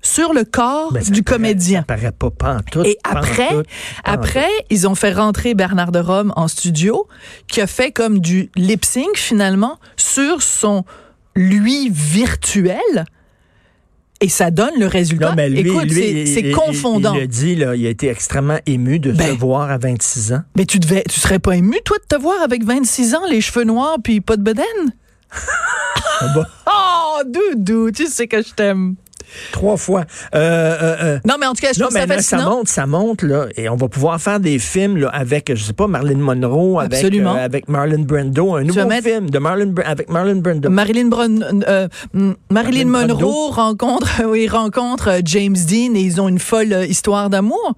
sur 0.00 0.32
le 0.32 0.44
corps 0.44 0.92
Ben, 0.92 1.02
du 1.02 1.22
paraît- 1.22 1.36
comédien. 1.38 1.80
Ça 1.80 1.96
paraît 1.96 2.12
pas 2.12 2.30
pantoute. 2.30 2.86
Et 2.86 2.96
après, 3.04 3.48
pantoute, 3.48 3.66
après, 4.04 4.48
ils 4.70 4.86
ont 4.88 4.94
fait 4.94 5.12
rentrer 5.12 5.54
Bernard 5.54 5.90
de 5.92 5.98
Rome 5.98 6.32
en 6.36 6.46
studio, 6.48 7.08
qui 7.48 7.60
a 7.60 7.66
fait 7.66 7.90
comme 7.90 8.20
du 8.20 8.48
lip 8.56 8.84
sync 8.84 9.16
finalement 9.16 9.78
sur 9.96 10.40
son 10.42 10.84
lui 11.34 11.90
virtuel. 11.90 13.04
Et 14.20 14.28
ça 14.28 14.50
donne 14.50 14.74
le 14.78 14.86
résultat. 14.86 15.28
Non, 15.30 15.34
mais 15.36 15.48
lui, 15.48 15.60
Écoute, 15.60 15.90
c'est- 15.92 16.50
confondant. 16.50 17.14
Il, 17.14 17.20
a 17.22 17.26
dit, 17.26 17.54
là, 17.54 17.76
il 17.76 17.86
a 17.86 17.90
été 17.90 18.08
extrêmement 18.08 18.58
ému 18.66 18.98
de 18.98 19.12
se 19.12 19.16
Ben. 19.16 19.36
voir 19.36 19.70
à 19.70 19.78
26 19.78 20.32
ans. 20.32 20.42
Mais 20.56 20.64
tu 20.66 20.80
devais, 20.80 21.04
tu 21.08 21.20
serais 21.20 21.38
pas 21.38 21.56
ému, 21.56 21.76
toi, 21.84 21.98
de 21.98 22.16
te 22.16 22.20
voir 22.20 22.42
avec 22.42 22.64
26 22.64 23.14
ans, 23.14 23.26
les 23.30 23.40
cheveux 23.40 23.64
noirs 23.64 23.98
puis 24.02 24.20
pas 24.20 24.36
de 24.36 24.42
bedaine? 24.42 24.64
bah. 26.34 26.48
oh, 26.66 27.22
doudou, 27.26 27.90
tu 27.92 28.06
sais 28.06 28.26
que 28.26 28.42
je 28.42 28.52
t'aime. 28.54 28.96
Trois 29.52 29.76
fois. 29.76 30.04
Euh, 30.34 30.38
euh, 30.38 30.96
euh, 31.02 31.18
Non, 31.26 31.34
mais 31.40 31.46
en 31.46 31.52
tout 31.54 31.60
cas, 31.62 31.72
je 31.74 31.80
non, 31.80 31.86
trouve 31.86 31.94
mais 31.98 32.06
ça 32.06 32.14
là, 32.16 32.22
ça 32.22 32.36
monte, 32.50 32.68
ça 32.68 32.86
monte, 32.86 33.22
là, 33.22 33.46
et 33.56 33.68
on 33.68 33.76
va 33.76 33.88
pouvoir 33.88 34.20
faire 34.20 34.40
des 34.40 34.58
films 34.58 34.96
là, 34.96 35.08
avec, 35.08 35.52
je 35.54 35.62
sais 35.62 35.72
pas, 35.72 35.86
Marilyn 35.86 36.18
Monroe, 36.18 36.80
avec, 36.80 36.94
Absolument. 36.94 37.34
avec 37.34 37.68
Marlon 37.68 38.00
Brando, 38.02 38.56
un 38.56 38.64
nouveau 38.64 38.86
mettre- 38.86 39.08
film 39.08 39.30
de 39.30 39.38
Marlon, 39.38 39.74
avec 39.84 40.08
Marlon 40.10 40.36
Brando. 40.36 40.70
Marilyn, 40.70 41.08
Bron- 41.08 41.62
Marilyn 42.12 42.34
Marilyn 42.50 42.86
Monroe 42.86 43.50
rencontre, 43.50 44.22
oui, 44.26 44.48
rencontre 44.48 45.20
James 45.24 45.56
Dean 45.68 45.94
et 45.94 46.00
ils 46.00 46.20
ont 46.20 46.28
une 46.28 46.38
folle 46.38 46.86
histoire 46.88 47.30
d'amour. 47.30 47.74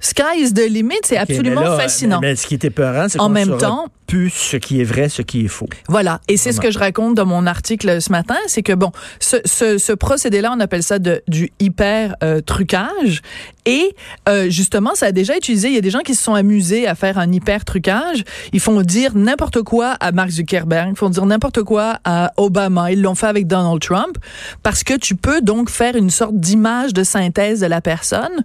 Sky 0.00 0.38
is 0.42 0.52
the 0.54 0.68
limit, 0.70 0.94
c'est 1.04 1.16
absolument 1.16 1.60
mais 1.62 1.66
là, 1.68 1.76
fascinant. 1.78 2.20
Mais, 2.20 2.28
mais 2.30 2.36
ce 2.36 2.46
qui 2.46 2.54
est 2.54 2.64
épeurant, 2.64 3.06
c'est 3.08 3.20
En 3.20 3.28
même 3.28 3.56
temps- 3.58 3.86
plus 4.08 4.30
ce 4.30 4.56
qui 4.56 4.80
est 4.80 4.84
vrai, 4.84 5.08
ce 5.10 5.22
qui 5.22 5.44
est 5.44 5.48
faux. 5.48 5.68
Voilà. 5.86 6.20
Et 6.28 6.38
c'est 6.38 6.52
ce 6.52 6.60
que 6.60 6.70
je 6.70 6.78
raconte 6.78 7.14
dans 7.14 7.26
mon 7.26 7.46
article 7.46 8.00
ce 8.00 8.10
matin, 8.10 8.36
c'est 8.46 8.62
que 8.62 8.72
bon, 8.72 8.90
ce, 9.20 9.36
ce, 9.44 9.76
ce 9.76 9.92
procédé-là, 9.92 10.50
on 10.56 10.60
appelle 10.60 10.82
ça 10.82 10.98
de, 10.98 11.22
du 11.28 11.52
hyper 11.60 12.16
euh, 12.24 12.40
trucage. 12.40 13.20
Et 13.66 13.94
euh, 14.30 14.48
justement, 14.48 14.94
ça 14.94 15.06
a 15.06 15.12
déjà 15.12 15.36
utilisé. 15.36 15.68
Il 15.68 15.74
y 15.74 15.78
a 15.78 15.82
des 15.82 15.90
gens 15.90 16.00
qui 16.00 16.14
se 16.14 16.24
sont 16.24 16.32
amusés 16.32 16.88
à 16.88 16.94
faire 16.94 17.18
un 17.18 17.30
hyper 17.30 17.66
trucage. 17.66 18.24
Ils 18.54 18.60
font 18.60 18.80
dire 18.80 19.14
n'importe 19.14 19.62
quoi 19.62 19.90
à 20.00 20.10
Mark 20.10 20.30
Zuckerberg, 20.30 20.88
ils 20.92 20.96
font 20.96 21.10
dire 21.10 21.26
n'importe 21.26 21.62
quoi 21.62 22.00
à 22.04 22.32
Obama. 22.38 22.90
Ils 22.90 23.02
l'ont 23.02 23.14
fait 23.14 23.26
avec 23.26 23.46
Donald 23.46 23.80
Trump 23.82 24.16
parce 24.62 24.84
que 24.84 24.94
tu 24.94 25.16
peux 25.16 25.42
donc 25.42 25.68
faire 25.68 25.96
une 25.96 26.08
sorte 26.08 26.34
d'image 26.34 26.94
de 26.94 27.04
synthèse 27.04 27.60
de 27.60 27.66
la 27.66 27.82
personne. 27.82 28.42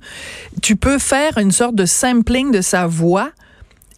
Tu 0.62 0.76
peux 0.76 1.00
faire 1.00 1.38
une 1.38 1.52
sorte 1.52 1.76
de 1.76 1.86
sampling 1.86 2.52
de 2.52 2.60
sa 2.60 2.86
voix 2.86 3.32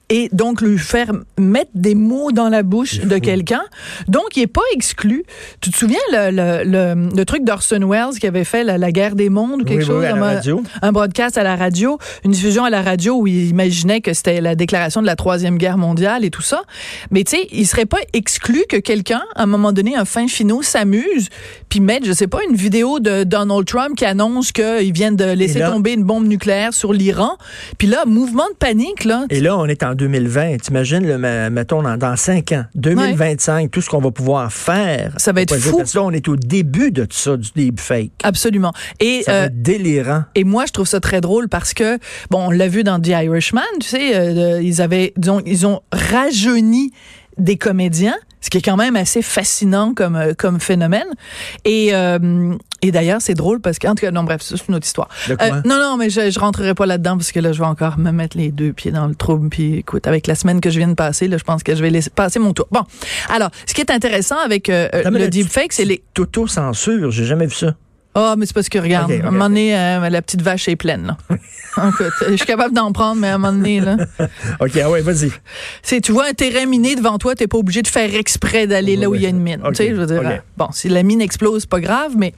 et 0.09 0.29
donc 0.31 0.62
lui 0.62 0.77
faire 0.77 1.12
mettre 1.39 1.71
des 1.74 1.95
mots 1.95 2.31
dans 2.31 2.50
la 2.50 2.62
bouche 2.63 3.00
de 3.00 3.17
quelqu'un. 3.17 3.63
Donc, 4.07 4.35
il 4.38 4.43
est 4.43 4.47
pas 4.47 4.62
exclu. 4.74 5.24
Tu 5.62 5.71
te 5.71 5.77
souviens 5.77 6.00
le, 6.12 6.29
le, 6.31 6.63
le, 6.69 7.09
le 7.15 7.25
truc 7.25 7.43
d'Orson 7.43 7.79
Welles 7.89 8.19
qui 8.19 8.27
avait 8.27 8.43
fait 8.43 8.63
la, 8.63 8.77
la 8.77 8.91
guerre 8.91 9.15
des 9.15 9.29
mondes 9.29 9.62
ou 9.62 9.65
quelque 9.65 9.79
Oui, 9.83 9.83
oui, 9.83 9.85
chose? 9.88 10.05
à 10.05 10.15
la 10.15 10.15
un- 10.15 10.35
radio. 10.35 10.63
Un 10.81 10.91
broadcast 10.91 11.38
à 11.38 11.43
la 11.43 11.55
radio, 11.55 11.97
une 12.24 12.31
diffusion 12.31 12.63
à 12.65 12.69
la 12.69 12.81
radio 12.81 13.15
où 13.15 13.27
il 13.27 13.47
imaginait 13.50 14.01
que 14.01 14.13
c'était 14.13 14.41
la 14.41 14.55
déclaration 14.55 15.01
de 15.01 15.07
la 15.07 15.15
Troisième 15.15 15.57
Guerre 15.57 15.77
mondiale 15.77 16.24
et 16.24 16.29
tout 16.29 16.41
ça. 16.43 16.62
Mais 17.12 17.24
tu 17.24 17.38
sais, 17.38 17.47
il 17.51 17.65
serait 17.65 17.85
pas 17.85 18.00
exclu 18.13 18.63
que 18.69 18.77
quelqu'un, 18.77 19.21
à 19.35 19.43
un 19.43 19.47
moment 19.47 19.71
donné, 19.71 19.95
un 19.95 20.05
fin 20.05 20.27
finot, 20.27 20.62
s'amuse 20.62 21.29
puis 21.69 21.79
mette, 21.79 22.05
je 22.05 22.12
sais 22.13 22.27
pas, 22.27 22.39
une 22.50 22.55
vidéo 22.55 23.00
de 23.00 23.24
Donald 23.24 23.65
Trump 23.65 23.95
qui 23.97 24.05
annonce 24.05 24.51
qu'ils 24.51 24.93
viennent 24.93 25.15
de 25.15 25.25
laisser 25.25 25.59
là- 25.59 25.71
tomber 25.71 25.93
une 25.93 26.03
bombe 26.03 26.27
nucléaire 26.27 26.74
sur 26.74 26.93
l'Iran. 26.93 27.38
Puis 27.77 27.88
là, 27.88 28.05
mouvement 28.05 28.47
de 28.51 28.55
panique, 28.57 29.03
là. 29.03 29.25
Et 29.29 29.39
là, 29.39 29.57
on 29.57 29.65
est 29.65 29.81
en 29.83 29.94
en 29.95 29.97
2020. 29.97 30.57
T'imagines, 30.57 31.17
mettons, 31.49 31.81
dans, 31.81 31.97
dans 31.97 32.15
5 32.15 32.51
ans, 32.51 32.65
2025, 32.75 33.71
tout 33.71 33.81
ce 33.81 33.89
qu'on 33.89 34.01
va 34.01 34.11
pouvoir 34.11 34.51
faire. 34.51 35.13
Ça 35.17 35.31
va 35.31 35.41
être 35.41 35.55
fou. 35.55 35.77
Parce 35.77 35.93
que 35.93 35.97
là, 35.97 36.03
on 36.03 36.11
est 36.11 36.27
au 36.27 36.35
début 36.35 36.91
de 36.91 37.05
tout 37.05 37.17
ça, 37.17 37.37
du 37.37 37.49
deepfake. 37.55 38.11
Absolument. 38.23 38.73
Et 38.99 39.23
Ça 39.23 39.31
va 39.31 39.37
euh, 39.37 39.45
être 39.45 39.61
délirant. 39.61 40.23
Et 40.35 40.43
moi, 40.43 40.65
je 40.65 40.73
trouve 40.73 40.87
ça 40.87 40.99
très 40.99 41.21
drôle 41.21 41.47
parce 41.49 41.73
que, 41.73 41.97
bon, 42.29 42.47
on 42.47 42.51
l'a 42.51 42.67
vu 42.67 42.83
dans 42.83 42.99
The 42.99 43.07
Irishman, 43.07 43.61
tu 43.79 43.87
sais, 43.87 44.15
euh, 44.15 44.61
ils 44.61 44.81
avaient, 44.81 45.13
disons, 45.17 45.41
ils 45.45 45.65
ont 45.65 45.81
rajeuni 45.91 46.91
des 47.37 47.57
comédiens, 47.57 48.15
ce 48.45 48.51
qui 48.51 48.59
est 48.59 48.61
quand 48.61 48.77
même 48.77 48.95
assez 48.95 49.23
fascinant 49.23 49.95
comme, 49.95 50.15
euh, 50.15 50.33
comme 50.37 50.59
phénomène. 50.59 51.07
Et, 51.63 51.95
euh, 51.95 52.53
et 52.83 52.91
d'ailleurs, 52.91 53.19
c'est 53.19 53.33
drôle 53.33 53.59
parce 53.59 53.79
que, 53.79 53.87
en 53.87 53.95
tout 53.95 54.05
cas, 54.05 54.11
non, 54.11 54.23
bref, 54.23 54.41
c'est 54.43 54.67
une 54.67 54.75
autre 54.75 54.85
histoire. 54.85 55.09
Euh, 55.31 55.35
non, 55.65 55.79
non, 55.79 55.97
mais 55.97 56.11
je, 56.11 56.29
je 56.29 56.39
rentrerai 56.39 56.75
pas 56.75 56.85
là-dedans 56.85 57.17
parce 57.17 57.31
que 57.31 57.39
là, 57.39 57.53
je 57.53 57.59
vais 57.59 57.65
encore 57.65 57.97
me 57.97 58.11
mettre 58.11 58.37
les 58.37 58.51
deux 58.51 58.71
pieds 58.71 58.91
dans 58.91 59.07
le 59.07 59.15
trouble. 59.15 59.49
Puis, 59.49 59.77
écoute, 59.77 60.05
avec 60.05 60.27
la 60.27 60.35
semaine 60.35 60.61
que 60.61 60.69
je 60.69 60.77
viens 60.77 60.87
de 60.87 60.93
passer, 60.93 61.27
là, 61.27 61.37
je 61.37 61.43
pense 61.43 61.63
que 61.63 61.73
je 61.73 61.81
vais 61.81 61.89
laisser 61.89 62.11
passer 62.11 62.37
mon 62.37 62.53
tour. 62.53 62.67
Bon, 62.69 62.83
alors, 63.29 63.49
ce 63.65 63.73
qui 63.73 63.81
est 63.81 63.89
intéressant 63.89 64.37
avec 64.37 64.69
euh, 64.69 64.89
le 64.93 65.27
deepfake, 65.27 65.73
c'est 65.73 65.85
les. 65.85 66.03
T'auto-censure, 66.13 67.09
j'ai 67.09 67.25
jamais 67.25 67.47
vu 67.47 67.55
ça. 67.55 67.73
Ah, 68.17 68.36
mais 68.38 68.45
c'est 68.45 68.53
parce 68.53 68.69
que, 68.69 68.79
regarde, 68.79 69.12
à 69.12 69.27
un 69.27 69.31
moment 69.31 69.50
donné, 69.50 69.77
euh, 69.77 70.10
la 70.10 70.22
petite 70.22 70.41
vache 70.41 70.69
est 70.69 70.77
pleine, 70.77 71.05
là. 71.05 71.17
Écoute, 71.89 72.13
je 72.29 72.36
suis 72.38 72.45
capable 72.45 72.74
d'en 72.74 72.93
prendre, 72.93 73.19
mais 73.19 73.27
à 73.27 73.36
un 73.36 73.38
moment 73.38 73.51
donné, 73.51 73.81
là. 73.81 73.98
OK, 74.62 74.72
ah 74.81 74.89
ouais, 74.89 75.01
vas-y. 75.01 75.29
C'est, 75.84 76.00
tu 76.00 76.13
vois 76.13 76.27
un 76.29 76.34
terrain 76.34 76.65
miné 76.65 76.95
devant 76.95 77.17
toi, 77.17 77.36
t'es 77.36 77.48
pas 77.48 77.57
obligé 77.57 77.81
de 77.81 77.89
faire 77.89 78.15
exprès 78.15 78.67
d'aller 78.67 78.95
là 78.95 79.10
où 79.10 79.15
il 79.15 79.22
y 79.22 79.25
a 79.25 79.29
une 79.29 79.41
mine. 79.41 79.62
Tu 79.67 79.75
sais, 79.75 79.89
je 79.89 79.95
veux 79.95 80.05
dire, 80.05 80.22
euh, 80.24 80.38
bon, 80.55 80.69
si 80.72 80.88
la 80.88 81.03
mine 81.03 81.19
explose, 81.19 81.63
c'est 81.63 81.69
pas 81.69 81.81
grave, 81.81 82.13
mais 82.17 82.34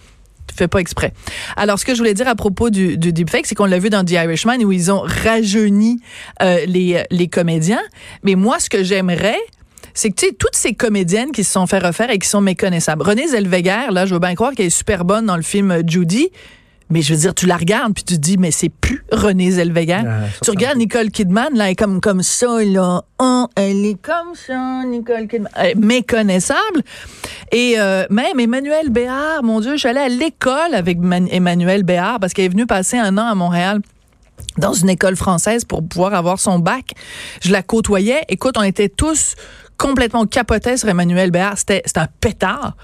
tu 0.47 0.55
fais 0.55 0.67
pas 0.67 0.79
exprès. 0.79 1.13
Alors, 1.55 1.77
ce 1.77 1.85
que 1.85 1.93
je 1.93 1.99
voulais 1.99 2.15
dire 2.15 2.27
à 2.27 2.33
propos 2.33 2.71
du, 2.71 2.97
du 2.97 3.13
deepfake, 3.13 3.45
c'est 3.45 3.53
qu'on 3.53 3.65
l'a 3.65 3.77
vu 3.77 3.91
dans 3.91 4.03
The 4.03 4.11
Irishman 4.13 4.57
où 4.63 4.71
ils 4.71 4.91
ont 4.91 5.01
rajeuni 5.01 6.01
euh, 6.41 6.65
les, 6.65 7.03
les 7.11 7.27
comédiens. 7.27 7.81
Mais 8.23 8.33
moi, 8.33 8.59
ce 8.59 8.71
que 8.71 8.83
j'aimerais, 8.83 9.37
c'est 9.97 10.11
que, 10.11 10.15
tu 10.15 10.27
sais, 10.27 10.33
toutes 10.33 10.55
ces 10.55 10.73
comédiennes 10.73 11.31
qui 11.31 11.43
se 11.43 11.51
sont 11.51 11.65
fait 11.65 11.79
refaire 11.79 12.09
et 12.11 12.19
qui 12.19 12.29
sont 12.29 12.41
méconnaissables. 12.41 13.01
Renée 13.01 13.27
Zellweger, 13.27 13.91
là, 13.91 14.05
je 14.05 14.13
veux 14.13 14.19
bien 14.19 14.35
croire 14.35 14.51
qu'elle 14.53 14.67
est 14.67 14.69
super 14.69 15.05
bonne 15.05 15.25
dans 15.25 15.35
le 15.35 15.41
film 15.41 15.71
euh, 15.71 15.81
Judy. 15.85 16.29
Mais 16.89 17.01
je 17.01 17.13
veux 17.13 17.19
dire, 17.19 17.33
tu 17.35 17.47
la 17.47 17.57
regardes 17.57 17.93
puis 17.93 18.05
tu 18.05 18.13
te 18.13 18.19
dis, 18.21 18.37
mais 18.37 18.49
c'est 18.51 18.69
plus 18.69 19.03
Renée 19.11 19.51
Zellweger. 19.51 20.03
Ah, 20.07 20.19
tu 20.41 20.51
regardes 20.51 20.77
Nicole 20.77 21.09
Kidman, 21.11 21.49
là, 21.53 21.65
elle 21.65 21.71
est 21.71 21.75
comme, 21.75 21.99
comme 21.99 22.23
ça, 22.23 22.63
là. 22.63 23.01
Oh, 23.19 23.47
elle 23.57 23.85
est 23.85 24.01
comme 24.01 24.35
ça, 24.35 24.83
Nicole 24.85 25.27
Kidman. 25.27 25.51
Elle 25.55 25.71
est 25.71 25.75
méconnaissable. 25.75 26.83
Et 27.51 27.73
euh, 27.77 28.05
même 28.09 28.39
Emmanuel 28.39 28.89
Béard, 28.89 29.43
mon 29.43 29.59
Dieu, 29.59 29.75
j'allais 29.75 29.99
à 29.99 30.07
l'école 30.09 30.73
avec 30.73 30.99
Man- 30.99 31.27
Emmanuel 31.29 31.83
Béard 31.83 32.19
parce 32.21 32.31
qu'elle 32.33 32.45
est 32.45 32.49
venue 32.49 32.67
passer 32.67 32.97
un 32.97 33.17
an 33.17 33.25
à 33.25 33.35
Montréal 33.35 33.81
dans 34.57 34.73
une 34.73 34.89
école 34.89 35.15
française 35.17 35.65
pour 35.65 35.85
pouvoir 35.85 36.13
avoir 36.13 36.39
son 36.39 36.57
bac. 36.59 36.91
Je 37.43 37.51
la 37.51 37.63
côtoyais. 37.63 38.21
Écoute, 38.29 38.55
on 38.57 38.63
était 38.63 38.87
tous 38.89 39.35
complètement 39.77 40.25
capotés 40.25 40.77
sur 40.77 40.89
Emmanuel 40.89 41.31
Béard. 41.31 41.57
C'était 41.57 41.83
un 41.95 42.07
pétard, 42.19 42.75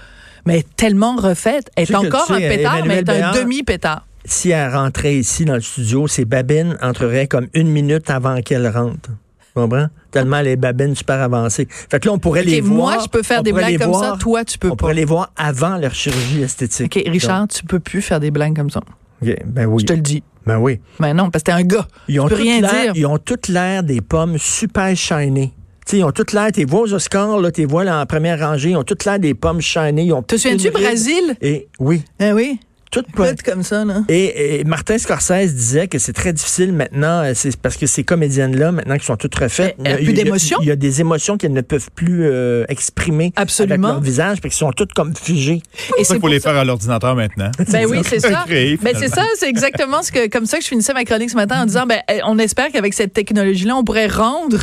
mais 0.46 0.64
tellement 0.76 1.16
refaite. 1.16 1.70
Elle 1.76 1.90
est 1.90 1.94
encore 1.94 2.26
tu 2.26 2.34
sais, 2.34 2.46
un 2.46 2.48
pétard, 2.56 2.84
mais 2.86 2.96
elle 2.96 3.10
est 3.10 3.22
un 3.22 3.32
demi-pétard. 3.32 4.06
Si 4.24 4.50
elle 4.50 4.74
rentrait 4.74 5.16
ici 5.16 5.44
dans 5.44 5.54
le 5.54 5.60
studio, 5.60 6.08
ses 6.08 6.24
babines 6.24 6.78
entreraient 6.80 7.26
comme 7.26 7.48
une 7.52 7.68
minute 7.68 8.08
avant 8.08 8.40
qu'elle 8.40 8.66
rentre. 8.68 9.10
Tu 9.10 9.60
comprends? 9.60 9.86
Tellement 10.10 10.40
les 10.40 10.56
babines 10.56 10.96
super 10.96 11.20
avancées. 11.20 11.68
Fait 11.70 12.00
que 12.00 12.08
là, 12.08 12.14
on 12.14 12.18
pourrait 12.18 12.42
les 12.42 12.60
voir. 12.60 12.94
moi, 12.94 12.98
je 13.04 13.08
peux 13.08 13.22
faire 13.22 13.40
on 13.40 13.42
des 13.42 13.52
blagues 13.52 13.78
comme 13.78 13.90
voir- 13.90 14.14
ça. 14.14 14.16
Toi, 14.18 14.44
tu 14.44 14.58
peux 14.58 14.68
On 14.68 14.70
pas. 14.70 14.76
pourrait 14.76 14.94
les 14.94 15.04
voir 15.04 15.30
avant 15.36 15.76
leur 15.76 15.94
chirurgie 15.94 16.42
esthétique. 16.42 16.96
OK, 16.96 17.02
Richard, 17.06 17.46
tu 17.48 17.64
peux 17.64 17.80
plus 17.80 18.00
faire 18.02 18.18
des 18.18 18.30
blagues 18.30 18.56
comme 18.56 18.70
ça. 18.70 18.80
OK, 19.22 19.36
ben 19.44 19.66
oui. 19.66 19.82
Je 19.82 19.86
te 19.86 19.92
le 19.92 20.00
dis. 20.00 20.22
Ben 20.46 20.58
oui. 20.58 20.80
Mais 21.00 21.14
non, 21.14 21.30
parce 21.30 21.42
que 21.42 21.50
t'es 21.50 21.56
un 21.56 21.62
gars. 21.62 21.86
Ils 22.08 22.18
ont 22.20 22.28
tu 22.28 22.34
peux 22.34 22.42
rien 22.42 22.60
l'air- 22.60 22.70
dire. 22.70 22.92
Ils 22.96 23.06
ont 23.06 23.18
toutes 23.18 23.48
l'air 23.48 23.82
des 23.82 24.00
pommes 24.00 24.38
super 24.38 24.96
shiny. 24.96 25.52
Tu 25.86 25.90
sais, 25.90 25.98
ils 25.98 26.04
ont 26.04 26.12
toutes 26.12 26.32
l'air, 26.32 26.50
tes 26.50 26.64
voix 26.64 26.80
aux 26.80 26.94
Oscars, 26.94 27.38
là, 27.40 27.50
tes 27.50 27.66
voix 27.66 27.84
là, 27.84 28.00
en 28.00 28.06
première 28.06 28.38
rangée, 28.40 28.70
ils 28.70 28.76
ont 28.76 28.84
toutes 28.84 29.04
l'air 29.04 29.18
des 29.18 29.34
pommes. 29.34 29.60
Ils 29.60 30.12
ont 30.12 30.22
Te 30.22 30.36
souviens-tu, 30.36 30.70
Brésil? 30.70 31.36
Et 31.42 31.68
oui, 31.78 32.02
Ah 32.18 32.32
oui. 32.34 32.58
Écoute, 33.00 33.42
comme 33.42 33.62
ça, 33.62 33.84
là. 33.84 34.02
Et, 34.08 34.60
et 34.60 34.64
Martin 34.64 34.98
Scorsese 34.98 35.54
disait 35.54 35.88
que 35.88 35.98
c'est 35.98 36.12
très 36.12 36.32
difficile 36.32 36.72
maintenant, 36.72 37.22
euh, 37.24 37.32
c'est 37.34 37.56
parce 37.56 37.76
que 37.76 37.86
ces 37.86 38.04
comédiennes-là, 38.04 38.72
maintenant 38.72 38.96
qui 38.98 39.04
sont 39.06 39.16
toutes 39.16 39.34
refaites, 39.34 39.76
a 39.84 39.90
il 39.98 40.02
y 40.02 40.04
plus 40.04 40.12
d'émotion. 40.14 40.58
Il 40.62 40.68
y 40.68 40.70
a 40.70 40.76
des 40.76 41.00
émotions 41.00 41.36
qu'elles 41.36 41.52
ne 41.52 41.60
peuvent 41.60 41.90
plus 41.94 42.24
euh, 42.24 42.64
exprimer 42.68 43.32
Absolument. 43.36 43.88
avec 43.88 43.94
leur 43.96 44.00
visage, 44.00 44.40
parce 44.40 44.54
qu'ils 44.54 44.66
sont 44.66 44.72
toutes 44.72 44.92
comme 44.92 45.14
figées. 45.16 45.62
Et 45.98 46.04
C'est 46.04 46.04
ça 46.04 46.14
qu'il 46.14 46.20
faut 46.20 46.28
les 46.28 46.36
pour 46.36 46.44
ça- 46.44 46.50
faire 46.50 46.60
à 46.60 46.64
l'ordinateur 46.64 47.14
maintenant. 47.16 47.50
Ben 47.70 47.86
oui, 47.86 47.98
c'est 48.08 48.20
ça. 48.20 48.44
Créé, 48.46 48.76
Ben 48.80 48.94
c'est 48.98 49.08
ça, 49.08 49.24
c'est 49.36 49.48
exactement 49.48 50.02
ce 50.02 50.12
que 50.12 50.28
comme 50.28 50.46
ça 50.46 50.58
que 50.58 50.62
je 50.62 50.68
finissais 50.68 50.92
ma 50.92 51.04
chronique 51.04 51.30
ce 51.30 51.36
matin 51.36 51.62
en 51.62 51.66
disant 51.66 51.86
ben 51.86 51.98
eh, 52.12 52.20
on 52.24 52.38
espère 52.38 52.70
qu'avec 52.70 52.94
cette 52.94 53.12
technologie 53.12 53.64
là, 53.64 53.76
on 53.76 53.84
pourrait 53.84 54.06
rendre 54.06 54.58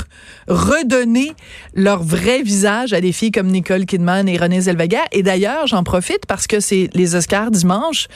redonner 0.47 1.31
leur 1.75 2.03
vrai 2.03 2.41
visage 2.43 2.93
à 2.93 3.01
des 3.01 3.11
filles 3.11 3.31
comme 3.31 3.47
Nicole 3.47 3.85
Kidman 3.85 4.27
et 4.27 4.37
Renée 4.37 4.61
Zellweger 4.61 5.01
et 5.11 5.23
d'ailleurs, 5.23 5.67
j'en 5.67 5.83
profite 5.83 6.25
parce 6.27 6.47
que 6.47 6.59
c'est 6.59 6.89
les 6.93 7.15
Oscars 7.15 7.51
dimanche 7.51 8.07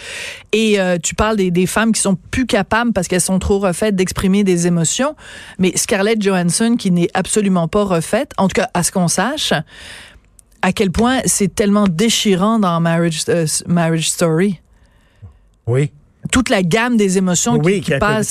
et 0.51 0.79
euh, 0.79 0.97
tu 1.01 1.15
parles 1.15 1.38
des, 1.38 1.65
femmes 1.65 1.91
qui 1.91 2.01
sont 2.01 2.15
plus 2.31 2.45
capables 2.45 2.93
parce 2.93 3.07
qu'elles 3.07 3.21
sont 3.21 3.39
trop 3.39 3.59
refaites 3.59 3.95
d'exprimer 3.95 4.43
des 4.43 4.67
émotions, 4.67 5.15
mais 5.59 5.75
Scarlett 5.75 6.21
Johansson 6.21 6.75
qui 6.77 6.91
n'est 6.91 7.09
absolument 7.13 7.67
pas 7.67 7.83
refaite, 7.83 8.31
en 8.38 8.47
tout 8.47 8.53
cas 8.62 8.69
à 8.74 8.83
ce 8.83 8.91
qu'on 8.91 9.07
sache, 9.07 9.53
à 10.62 10.71
quel 10.74 10.91
point 10.91 11.21
c'est 11.25 11.53
tellement 11.53 11.88
déchirant 11.88 12.59
dans 12.59 12.79
Marriage 12.79 13.24
euh, 13.29 13.45
Marriage 13.67 14.09
Story 14.09 14.59
Oui. 15.67 15.91
Toute 16.32 16.50
la 16.50 16.63
gamme 16.63 16.98
des 16.98 17.17
émotions 17.17 17.60
oui, 17.63 17.75
qui, 17.75 17.88
qui 17.88 17.94
à- 17.94 18.00
part 18.00 18.22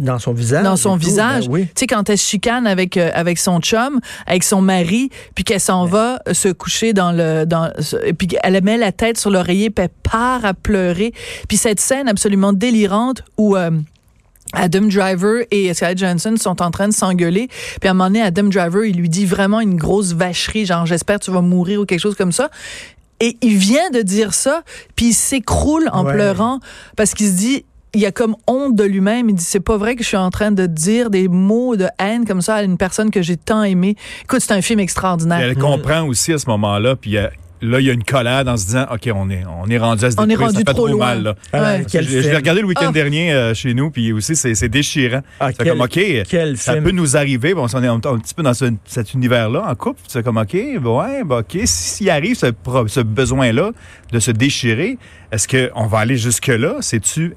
dans 0.00 0.18
son 0.18 0.32
visage. 0.32 0.64
dans 0.64 0.76
son 0.76 0.94
tout, 0.98 1.06
visage. 1.06 1.46
ben 1.46 1.52
oui. 1.52 1.62
Tu 1.66 1.70
sais, 1.80 1.86
quand 1.86 2.08
elle 2.10 2.18
se 2.18 2.28
chicane 2.28 2.66
avec, 2.66 2.96
euh, 2.96 3.10
avec 3.14 3.38
son 3.38 3.60
chum, 3.60 4.00
avec 4.26 4.42
son 4.44 4.60
mari, 4.60 5.10
puis 5.34 5.44
qu'elle 5.44 5.60
s'en 5.60 5.86
va 5.86 6.20
euh, 6.28 6.34
se 6.34 6.48
coucher 6.48 6.92
dans 6.92 7.12
le... 7.12 7.44
Dans, 7.44 7.70
puis 8.18 8.28
elle 8.42 8.62
met 8.62 8.76
la 8.76 8.92
tête 8.92 9.18
sur 9.18 9.30
l'oreiller, 9.30 9.70
puis 9.70 9.84
elle 9.84 10.10
part 10.10 10.44
à 10.44 10.54
pleurer. 10.54 11.12
Puis 11.48 11.56
cette 11.56 11.80
scène 11.80 12.08
absolument 12.08 12.52
délirante 12.52 13.22
où... 13.36 13.56
euh, 13.56 13.70
Adam 14.56 14.82
Driver 14.82 15.42
et 15.50 15.74
Scarlett 15.74 15.98
Johansson 15.98 16.34
sont 16.38 16.62
en 16.62 16.70
train 16.70 16.86
de 16.86 16.92
s'engueuler. 16.92 17.48
Puis 17.80 17.88
à 17.88 17.90
un 17.90 17.94
moment 17.94 18.08
donné, 18.08 18.22
Adam 18.22 18.44
Driver, 18.44 18.84
il 18.84 18.96
lui 18.96 19.08
dit 19.08 19.26
vraiment 19.26 19.60
une 19.60 19.74
grosse 19.74 20.12
vacherie, 20.12 20.64
genre 20.64 20.86
j'espère 20.86 21.18
tu 21.18 21.32
vas 21.32 21.40
mourir 21.40 21.80
ou 21.80 21.86
quelque 21.86 21.98
chose 21.98 22.14
comme 22.14 22.30
ça. 22.30 22.50
Et 23.20 23.36
il 23.42 23.56
vient 23.56 23.90
de 23.90 24.02
dire 24.02 24.34
ça, 24.34 24.62
puis 24.96 25.06
il 25.10 25.14
s'écroule 25.14 25.88
en 25.92 26.04
Ouais. 26.04 26.12
pleurant 26.14 26.58
parce 26.96 27.14
qu'il 27.14 27.26
se 27.28 27.32
dit 27.36 27.64
il 27.96 28.04
a 28.06 28.10
comme 28.10 28.34
honte 28.48 28.74
de 28.74 28.82
lui-même. 28.82 29.28
Il 29.28 29.36
dit 29.36 29.44
c'est 29.44 29.60
pas 29.60 29.76
vrai 29.76 29.94
que 29.94 30.02
je 30.02 30.08
suis 30.08 30.16
en 30.16 30.30
train 30.30 30.50
de 30.50 30.66
dire 30.66 31.10
des 31.10 31.28
mots 31.28 31.76
de 31.76 31.86
haine 32.00 32.26
comme 32.26 32.42
ça 32.42 32.56
à 32.56 32.62
une 32.64 32.76
personne 32.76 33.10
que 33.12 33.22
j'ai 33.22 33.36
tant 33.36 33.62
aimée. 33.62 33.94
Écoute, 34.24 34.40
c'est 34.40 34.52
un 34.52 34.62
film 34.62 34.80
extraordinaire. 34.80 35.38
elle 35.40 35.56
comprend 35.56 36.02
aussi 36.06 36.32
à 36.32 36.38
ce 36.38 36.48
moment-là, 36.50 36.96
puis 36.96 37.16
euh, 37.16 37.28
là, 37.62 37.80
il 37.80 37.86
y 37.86 37.90
a 37.90 37.92
une 37.92 38.04
collade 38.04 38.48
en 38.48 38.56
se 38.56 38.66
disant, 38.66 38.86
OK, 38.92 39.08
on 39.14 39.30
est, 39.30 39.42
on 39.46 39.68
est 39.68 39.78
rendu 39.78 40.04
à 40.04 40.10
se 40.10 40.16
On 40.18 40.24
est 40.24 40.28
détruire, 40.28 40.48
rendu 40.48 40.58
ça 40.58 40.64
fait 40.66 40.74
trop 40.74 40.88
trop 40.88 40.98
mal. 40.98 41.22
Là. 41.22 41.34
Ah, 41.52 41.78
Je, 41.82 42.00
je 42.02 42.18
l'ai 42.28 42.36
regardé 42.36 42.60
le 42.60 42.66
week-end 42.66 42.86
Ah. 42.88 42.92
dernier 42.92 43.32
euh, 43.32 43.54
chez 43.54 43.72
nous, 43.74 43.90
puis 43.90 44.12
aussi, 44.12 44.36
c'est 44.36 44.68
déchirant. 44.68 45.22
Ah, 45.40 45.50
c'est 45.56 45.66
comme, 45.68 45.80
OK, 45.80 45.98
quel 46.28 46.56
ça 46.58 46.72
film. 46.72 46.84
peut 46.84 46.90
nous 46.90 47.16
arriver. 47.16 47.54
Bon, 47.54 47.66
si 47.68 47.76
on 47.76 47.82
est 47.82 47.86
un, 47.86 47.94
un 47.94 48.18
petit 48.18 48.34
peu 48.34 48.42
dans 48.42 48.54
ce- 48.54 48.74
cet 48.84 49.14
univers-là, 49.14 49.64
en 49.68 49.74
couple, 49.74 50.00
c'est 50.08 50.22
comme, 50.22 50.36
OK, 50.36 50.52
ouais, 50.54 51.24
bah, 51.24 51.38
OK, 51.38 51.58
s'il 51.64 52.10
arrive 52.10 52.36
ce 52.36 53.00
besoin-là 53.00 53.70
de 54.12 54.18
se 54.20 54.30
déchirer, 54.30 54.98
est-ce 55.32 55.48
qu'on 55.48 55.86
va 55.86 55.98
aller 56.00 56.16
jusque-là? 56.16 56.76
C'est-tu... 56.80 57.34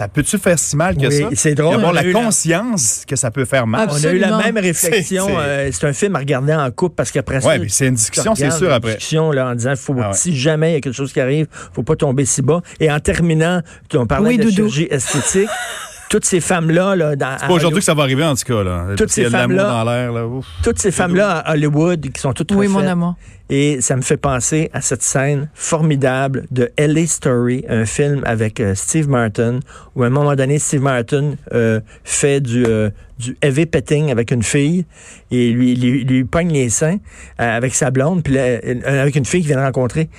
Ça 0.00 0.08
peut-tu 0.08 0.38
faire 0.38 0.58
si 0.58 0.76
mal 0.78 0.96
que 0.96 1.06
Oui, 1.08 1.18
ça? 1.18 1.28
c'est 1.34 1.54
drôle, 1.54 1.72
D'avoir 1.74 1.92
on 1.92 1.96
a 1.96 2.00
la 2.02 2.08
eu 2.08 2.12
la- 2.12 2.20
conscience 2.22 3.04
que 3.06 3.16
ça 3.16 3.30
peut 3.30 3.44
faire 3.44 3.66
mal. 3.66 3.86
On 3.92 4.02
a 4.02 4.12
eu 4.14 4.18
la 4.18 4.38
même 4.38 4.56
réflexion. 4.56 5.26
C'est- 5.26 5.36
euh, 5.36 5.70
C'est 5.72 5.86
un 5.86 5.92
film 5.92 6.16
à 6.16 6.20
regarder 6.20 6.54
en 6.54 6.70
couple 6.70 6.94
parce 6.94 7.10
qu'après 7.10 7.42
ça. 7.42 7.48
Ouais, 7.48 7.58
mais 7.58 7.68
c'est 7.68 7.88
une 7.88 7.96
discussion, 7.96 8.34
c'est 8.34 8.50
sûr, 8.50 8.68
une 8.68 8.72
après. 8.72 8.94
discussion 8.94 9.30
là, 9.30 9.48
en 9.48 9.54
disant 9.54 9.74
faut, 9.76 9.94
Ah 10.00 10.08
ouais. 10.08 10.14
si 10.16 10.34
jamais 10.34 10.70
il 10.70 10.72
y 10.72 10.76
a 10.76 10.80
quelque 10.80 10.94
chose 10.96 11.12
qui 11.12 11.20
arrive, 11.20 11.48
faut 11.74 11.82
pas 11.82 11.96
tomber 11.96 12.24
si 12.24 12.40
bas. 12.40 12.62
Et 12.80 12.90
en 12.90 12.98
terminant, 12.98 13.60
on 13.94 14.06
parlait 14.06 14.30
Oui, 14.30 14.36
de 14.38 14.44
Doudou. 14.44 14.54
chirurgie 14.70 14.88
esthétique. 14.90 15.50
toutes 16.10 16.24
ces 16.26 16.40
femmes-là, 16.40 16.94
là, 16.96 17.16
dans, 17.16 17.36
C'est 17.40 17.46
pas 17.46 17.52
aujourd'hui 17.54 17.78
que 17.78 17.84
ça 17.84 17.94
va 17.94 18.02
arriver, 18.02 18.24
en 18.24 18.34
tout 18.34 18.44
cas. 18.44 18.62
Là. 18.62 18.86
Toutes 18.96 19.16
Il 19.16 19.22
y 19.22 19.26
a 19.26 19.28
ces 19.28 19.32
de 19.32 19.36
l'amour 19.38 19.56
femmes-là- 19.58 19.70
dans 19.84 19.84
l'air. 19.90 20.12
Là. 20.12 20.26
Ouf. 20.26 20.46
toutes 20.62 20.78
ces 20.78 20.90
femmes-là 20.90 21.38
à 21.38 21.52
Hollywood 21.54 22.00
qui 22.12 22.20
sont 22.20 22.32
toutes 22.34 22.52
Oui, 22.52 22.68
mon 22.68 22.80
amour. 22.86 23.14
Et 23.48 23.80
ça 23.80 23.96
me 23.96 24.02
fait 24.02 24.16
penser 24.16 24.70
à 24.72 24.80
cette 24.80 25.02
scène 25.02 25.48
formidable 25.54 26.46
de 26.50 26.70
LA 26.76 27.06
Story, 27.06 27.64
un 27.68 27.84
film 27.86 28.22
avec 28.26 28.60
euh, 28.60 28.74
Steve 28.74 29.08
Martin, 29.08 29.60
où 29.96 30.02
à 30.02 30.06
un 30.06 30.10
moment 30.10 30.34
donné, 30.36 30.58
Steve 30.58 30.82
Martin 30.82 31.34
euh, 31.52 31.80
fait 32.04 32.40
du, 32.40 32.64
euh, 32.66 32.90
du 33.18 33.36
heavy 33.42 33.66
petting 33.66 34.10
avec 34.10 34.30
une 34.30 34.42
fille 34.42 34.84
et 35.30 35.50
lui, 35.52 35.74
lui, 35.74 36.04
lui 36.04 36.24
pogne 36.24 36.52
les 36.52 36.70
seins 36.70 36.98
euh, 37.40 37.56
avec 37.56 37.74
sa 37.74 37.90
blonde, 37.90 38.22
puis 38.22 38.34
là, 38.34 38.42
euh, 38.42 38.80
avec 38.84 39.16
une 39.16 39.24
fille 39.24 39.40
qu'il 39.40 39.48
vient 39.48 39.58
de 39.60 39.64
rencontrer. 39.66 40.10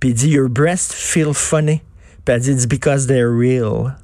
Puis 0.00 0.10
il 0.10 0.14
dit 0.14 0.30
Your 0.30 0.48
breasts 0.48 0.92
feel 0.92 1.34
funny. 1.34 1.82
Puis 2.24 2.34
elle 2.34 2.40
dit 2.40 2.50
It's 2.52 2.66
because 2.66 3.06
they're 3.06 3.30
real. 3.30 3.94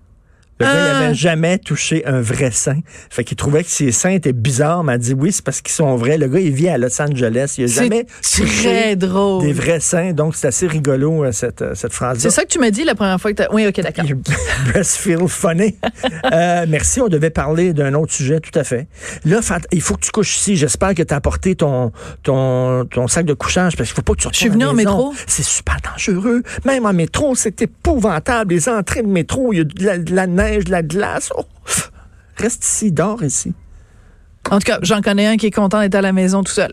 Le 0.58 0.64
gars, 0.64 0.72
il 0.72 0.78
Ah. 0.78 0.98
avait 1.06 1.14
jamais 1.14 1.58
touché 1.58 2.04
un 2.06 2.20
vrai 2.20 2.50
sein. 2.50 2.80
Fait 3.10 3.24
qu'il 3.24 3.36
trouvait 3.36 3.62
que 3.62 3.70
ses 3.70 3.92
seins 3.92 4.10
étaient 4.10 4.32
bizarres, 4.32 4.84
mais 4.84 4.92
il 4.92 4.94
a 4.94 4.98
dit 4.98 5.14
oui, 5.14 5.30
c'est 5.32 5.44
parce 5.44 5.60
qu'ils 5.60 5.74
sont 5.74 5.96
vrais. 5.96 6.16
Le 6.16 6.28
gars, 6.28 6.40
il 6.40 6.52
vit 6.52 6.68
à 6.68 6.78
Los 6.78 7.00
Angeles. 7.00 7.54
Il 7.58 7.64
a 7.64 7.66
jamais 7.66 8.06
C'est 8.22 8.42
touché 8.42 8.96
drôle. 8.96 9.42
des 9.44 9.52
vrais 9.52 9.80
seins. 9.80 10.12
Donc, 10.12 10.34
c'est 10.34 10.48
assez 10.48 10.66
rigolo, 10.66 11.24
euh, 11.24 11.32
cette, 11.32 11.60
euh, 11.62 11.74
cette 11.74 11.92
phrase-là. 11.92 12.20
C'est 12.22 12.30
ça 12.34 12.42
que 12.44 12.48
tu 12.48 12.58
m'as 12.58 12.70
dit 12.70 12.84
la 12.84 12.94
première 12.94 13.20
fois 13.20 13.32
que 13.32 13.36
t'as. 13.36 13.48
Oui, 13.52 13.66
OK, 13.66 13.80
d'accord. 13.80 14.04
Breastfeel 14.72 15.28
funny. 15.28 15.76
Euh, 16.32 16.66
merci, 16.68 17.00
on 17.00 17.08
devait 17.08 17.30
parler 17.30 17.72
d'un 17.72 17.94
autre 17.94 18.12
sujet, 18.12 18.40
tout 18.40 18.56
à 18.58 18.64
fait. 18.64 18.88
Là, 19.24 19.40
il 19.72 19.80
faut 19.80 19.94
que 19.94 20.00
tu 20.00 20.10
couches 20.10 20.36
ici. 20.36 20.56
J'espère 20.56 20.94
que 20.94 21.02
tu 21.02 21.12
as 21.14 21.16
apporté 21.16 21.54
ton, 21.54 21.92
ton, 22.22 22.84
ton 22.86 23.06
sac 23.08 23.26
de 23.26 23.34
couchage 23.34 23.76
parce 23.76 23.88
qu'il 23.88 23.96
faut 23.96 24.02
pas 24.02 24.14
que 24.14 24.20
tu 24.22 24.28
Je 24.32 24.36
suis 24.36 24.48
retournes 24.48 24.62
à 24.62 24.72
venue 24.72 24.84
la 24.84 24.90
en 24.92 24.96
métro. 24.96 25.14
C'est 25.26 25.44
super 25.44 25.76
dangereux. 25.84 26.42
Même 26.64 26.84
en 26.86 26.92
métro, 26.92 27.34
c'est 27.34 27.62
épouvantable. 27.62 28.54
Les 28.54 28.68
entrées 28.68 29.02
de 29.02 29.08
métro, 29.08 29.52
il 29.52 29.56
y 29.58 29.60
a 29.60 29.64
de 29.64 29.84
la, 29.84 29.98
de 29.98 30.14
la 30.14 30.26
neige, 30.26 30.45
de 30.46 30.70
la 30.70 30.82
glace. 30.82 31.30
Oh. 31.36 31.44
Reste 32.38 32.64
ici, 32.64 32.92
dors 32.92 33.22
ici. 33.22 33.54
En 34.50 34.58
tout 34.58 34.66
cas, 34.66 34.78
j'en 34.82 35.00
connais 35.00 35.26
un 35.26 35.36
qui 35.36 35.46
est 35.46 35.50
content 35.50 35.80
d'être 35.80 35.94
à 35.94 36.02
la 36.02 36.12
maison 36.12 36.42
tout 36.42 36.52
seul. 36.52 36.72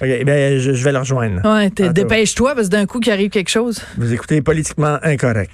OK, 0.00 0.24
ben, 0.24 0.58
je, 0.58 0.72
je 0.72 0.84
vais 0.84 0.92
le 0.92 0.98
rejoindre. 0.98 1.40
Ouais, 1.44 1.70
dépêche-toi 1.70 2.54
parce 2.54 2.68
que 2.68 2.72
d'un 2.72 2.86
coup, 2.86 3.00
qu'il 3.00 3.12
arrive 3.12 3.30
quelque 3.30 3.50
chose. 3.50 3.80
Vous 3.98 4.12
écoutez 4.12 4.42
Politiquement 4.42 4.98
Incorrect. 5.02 5.50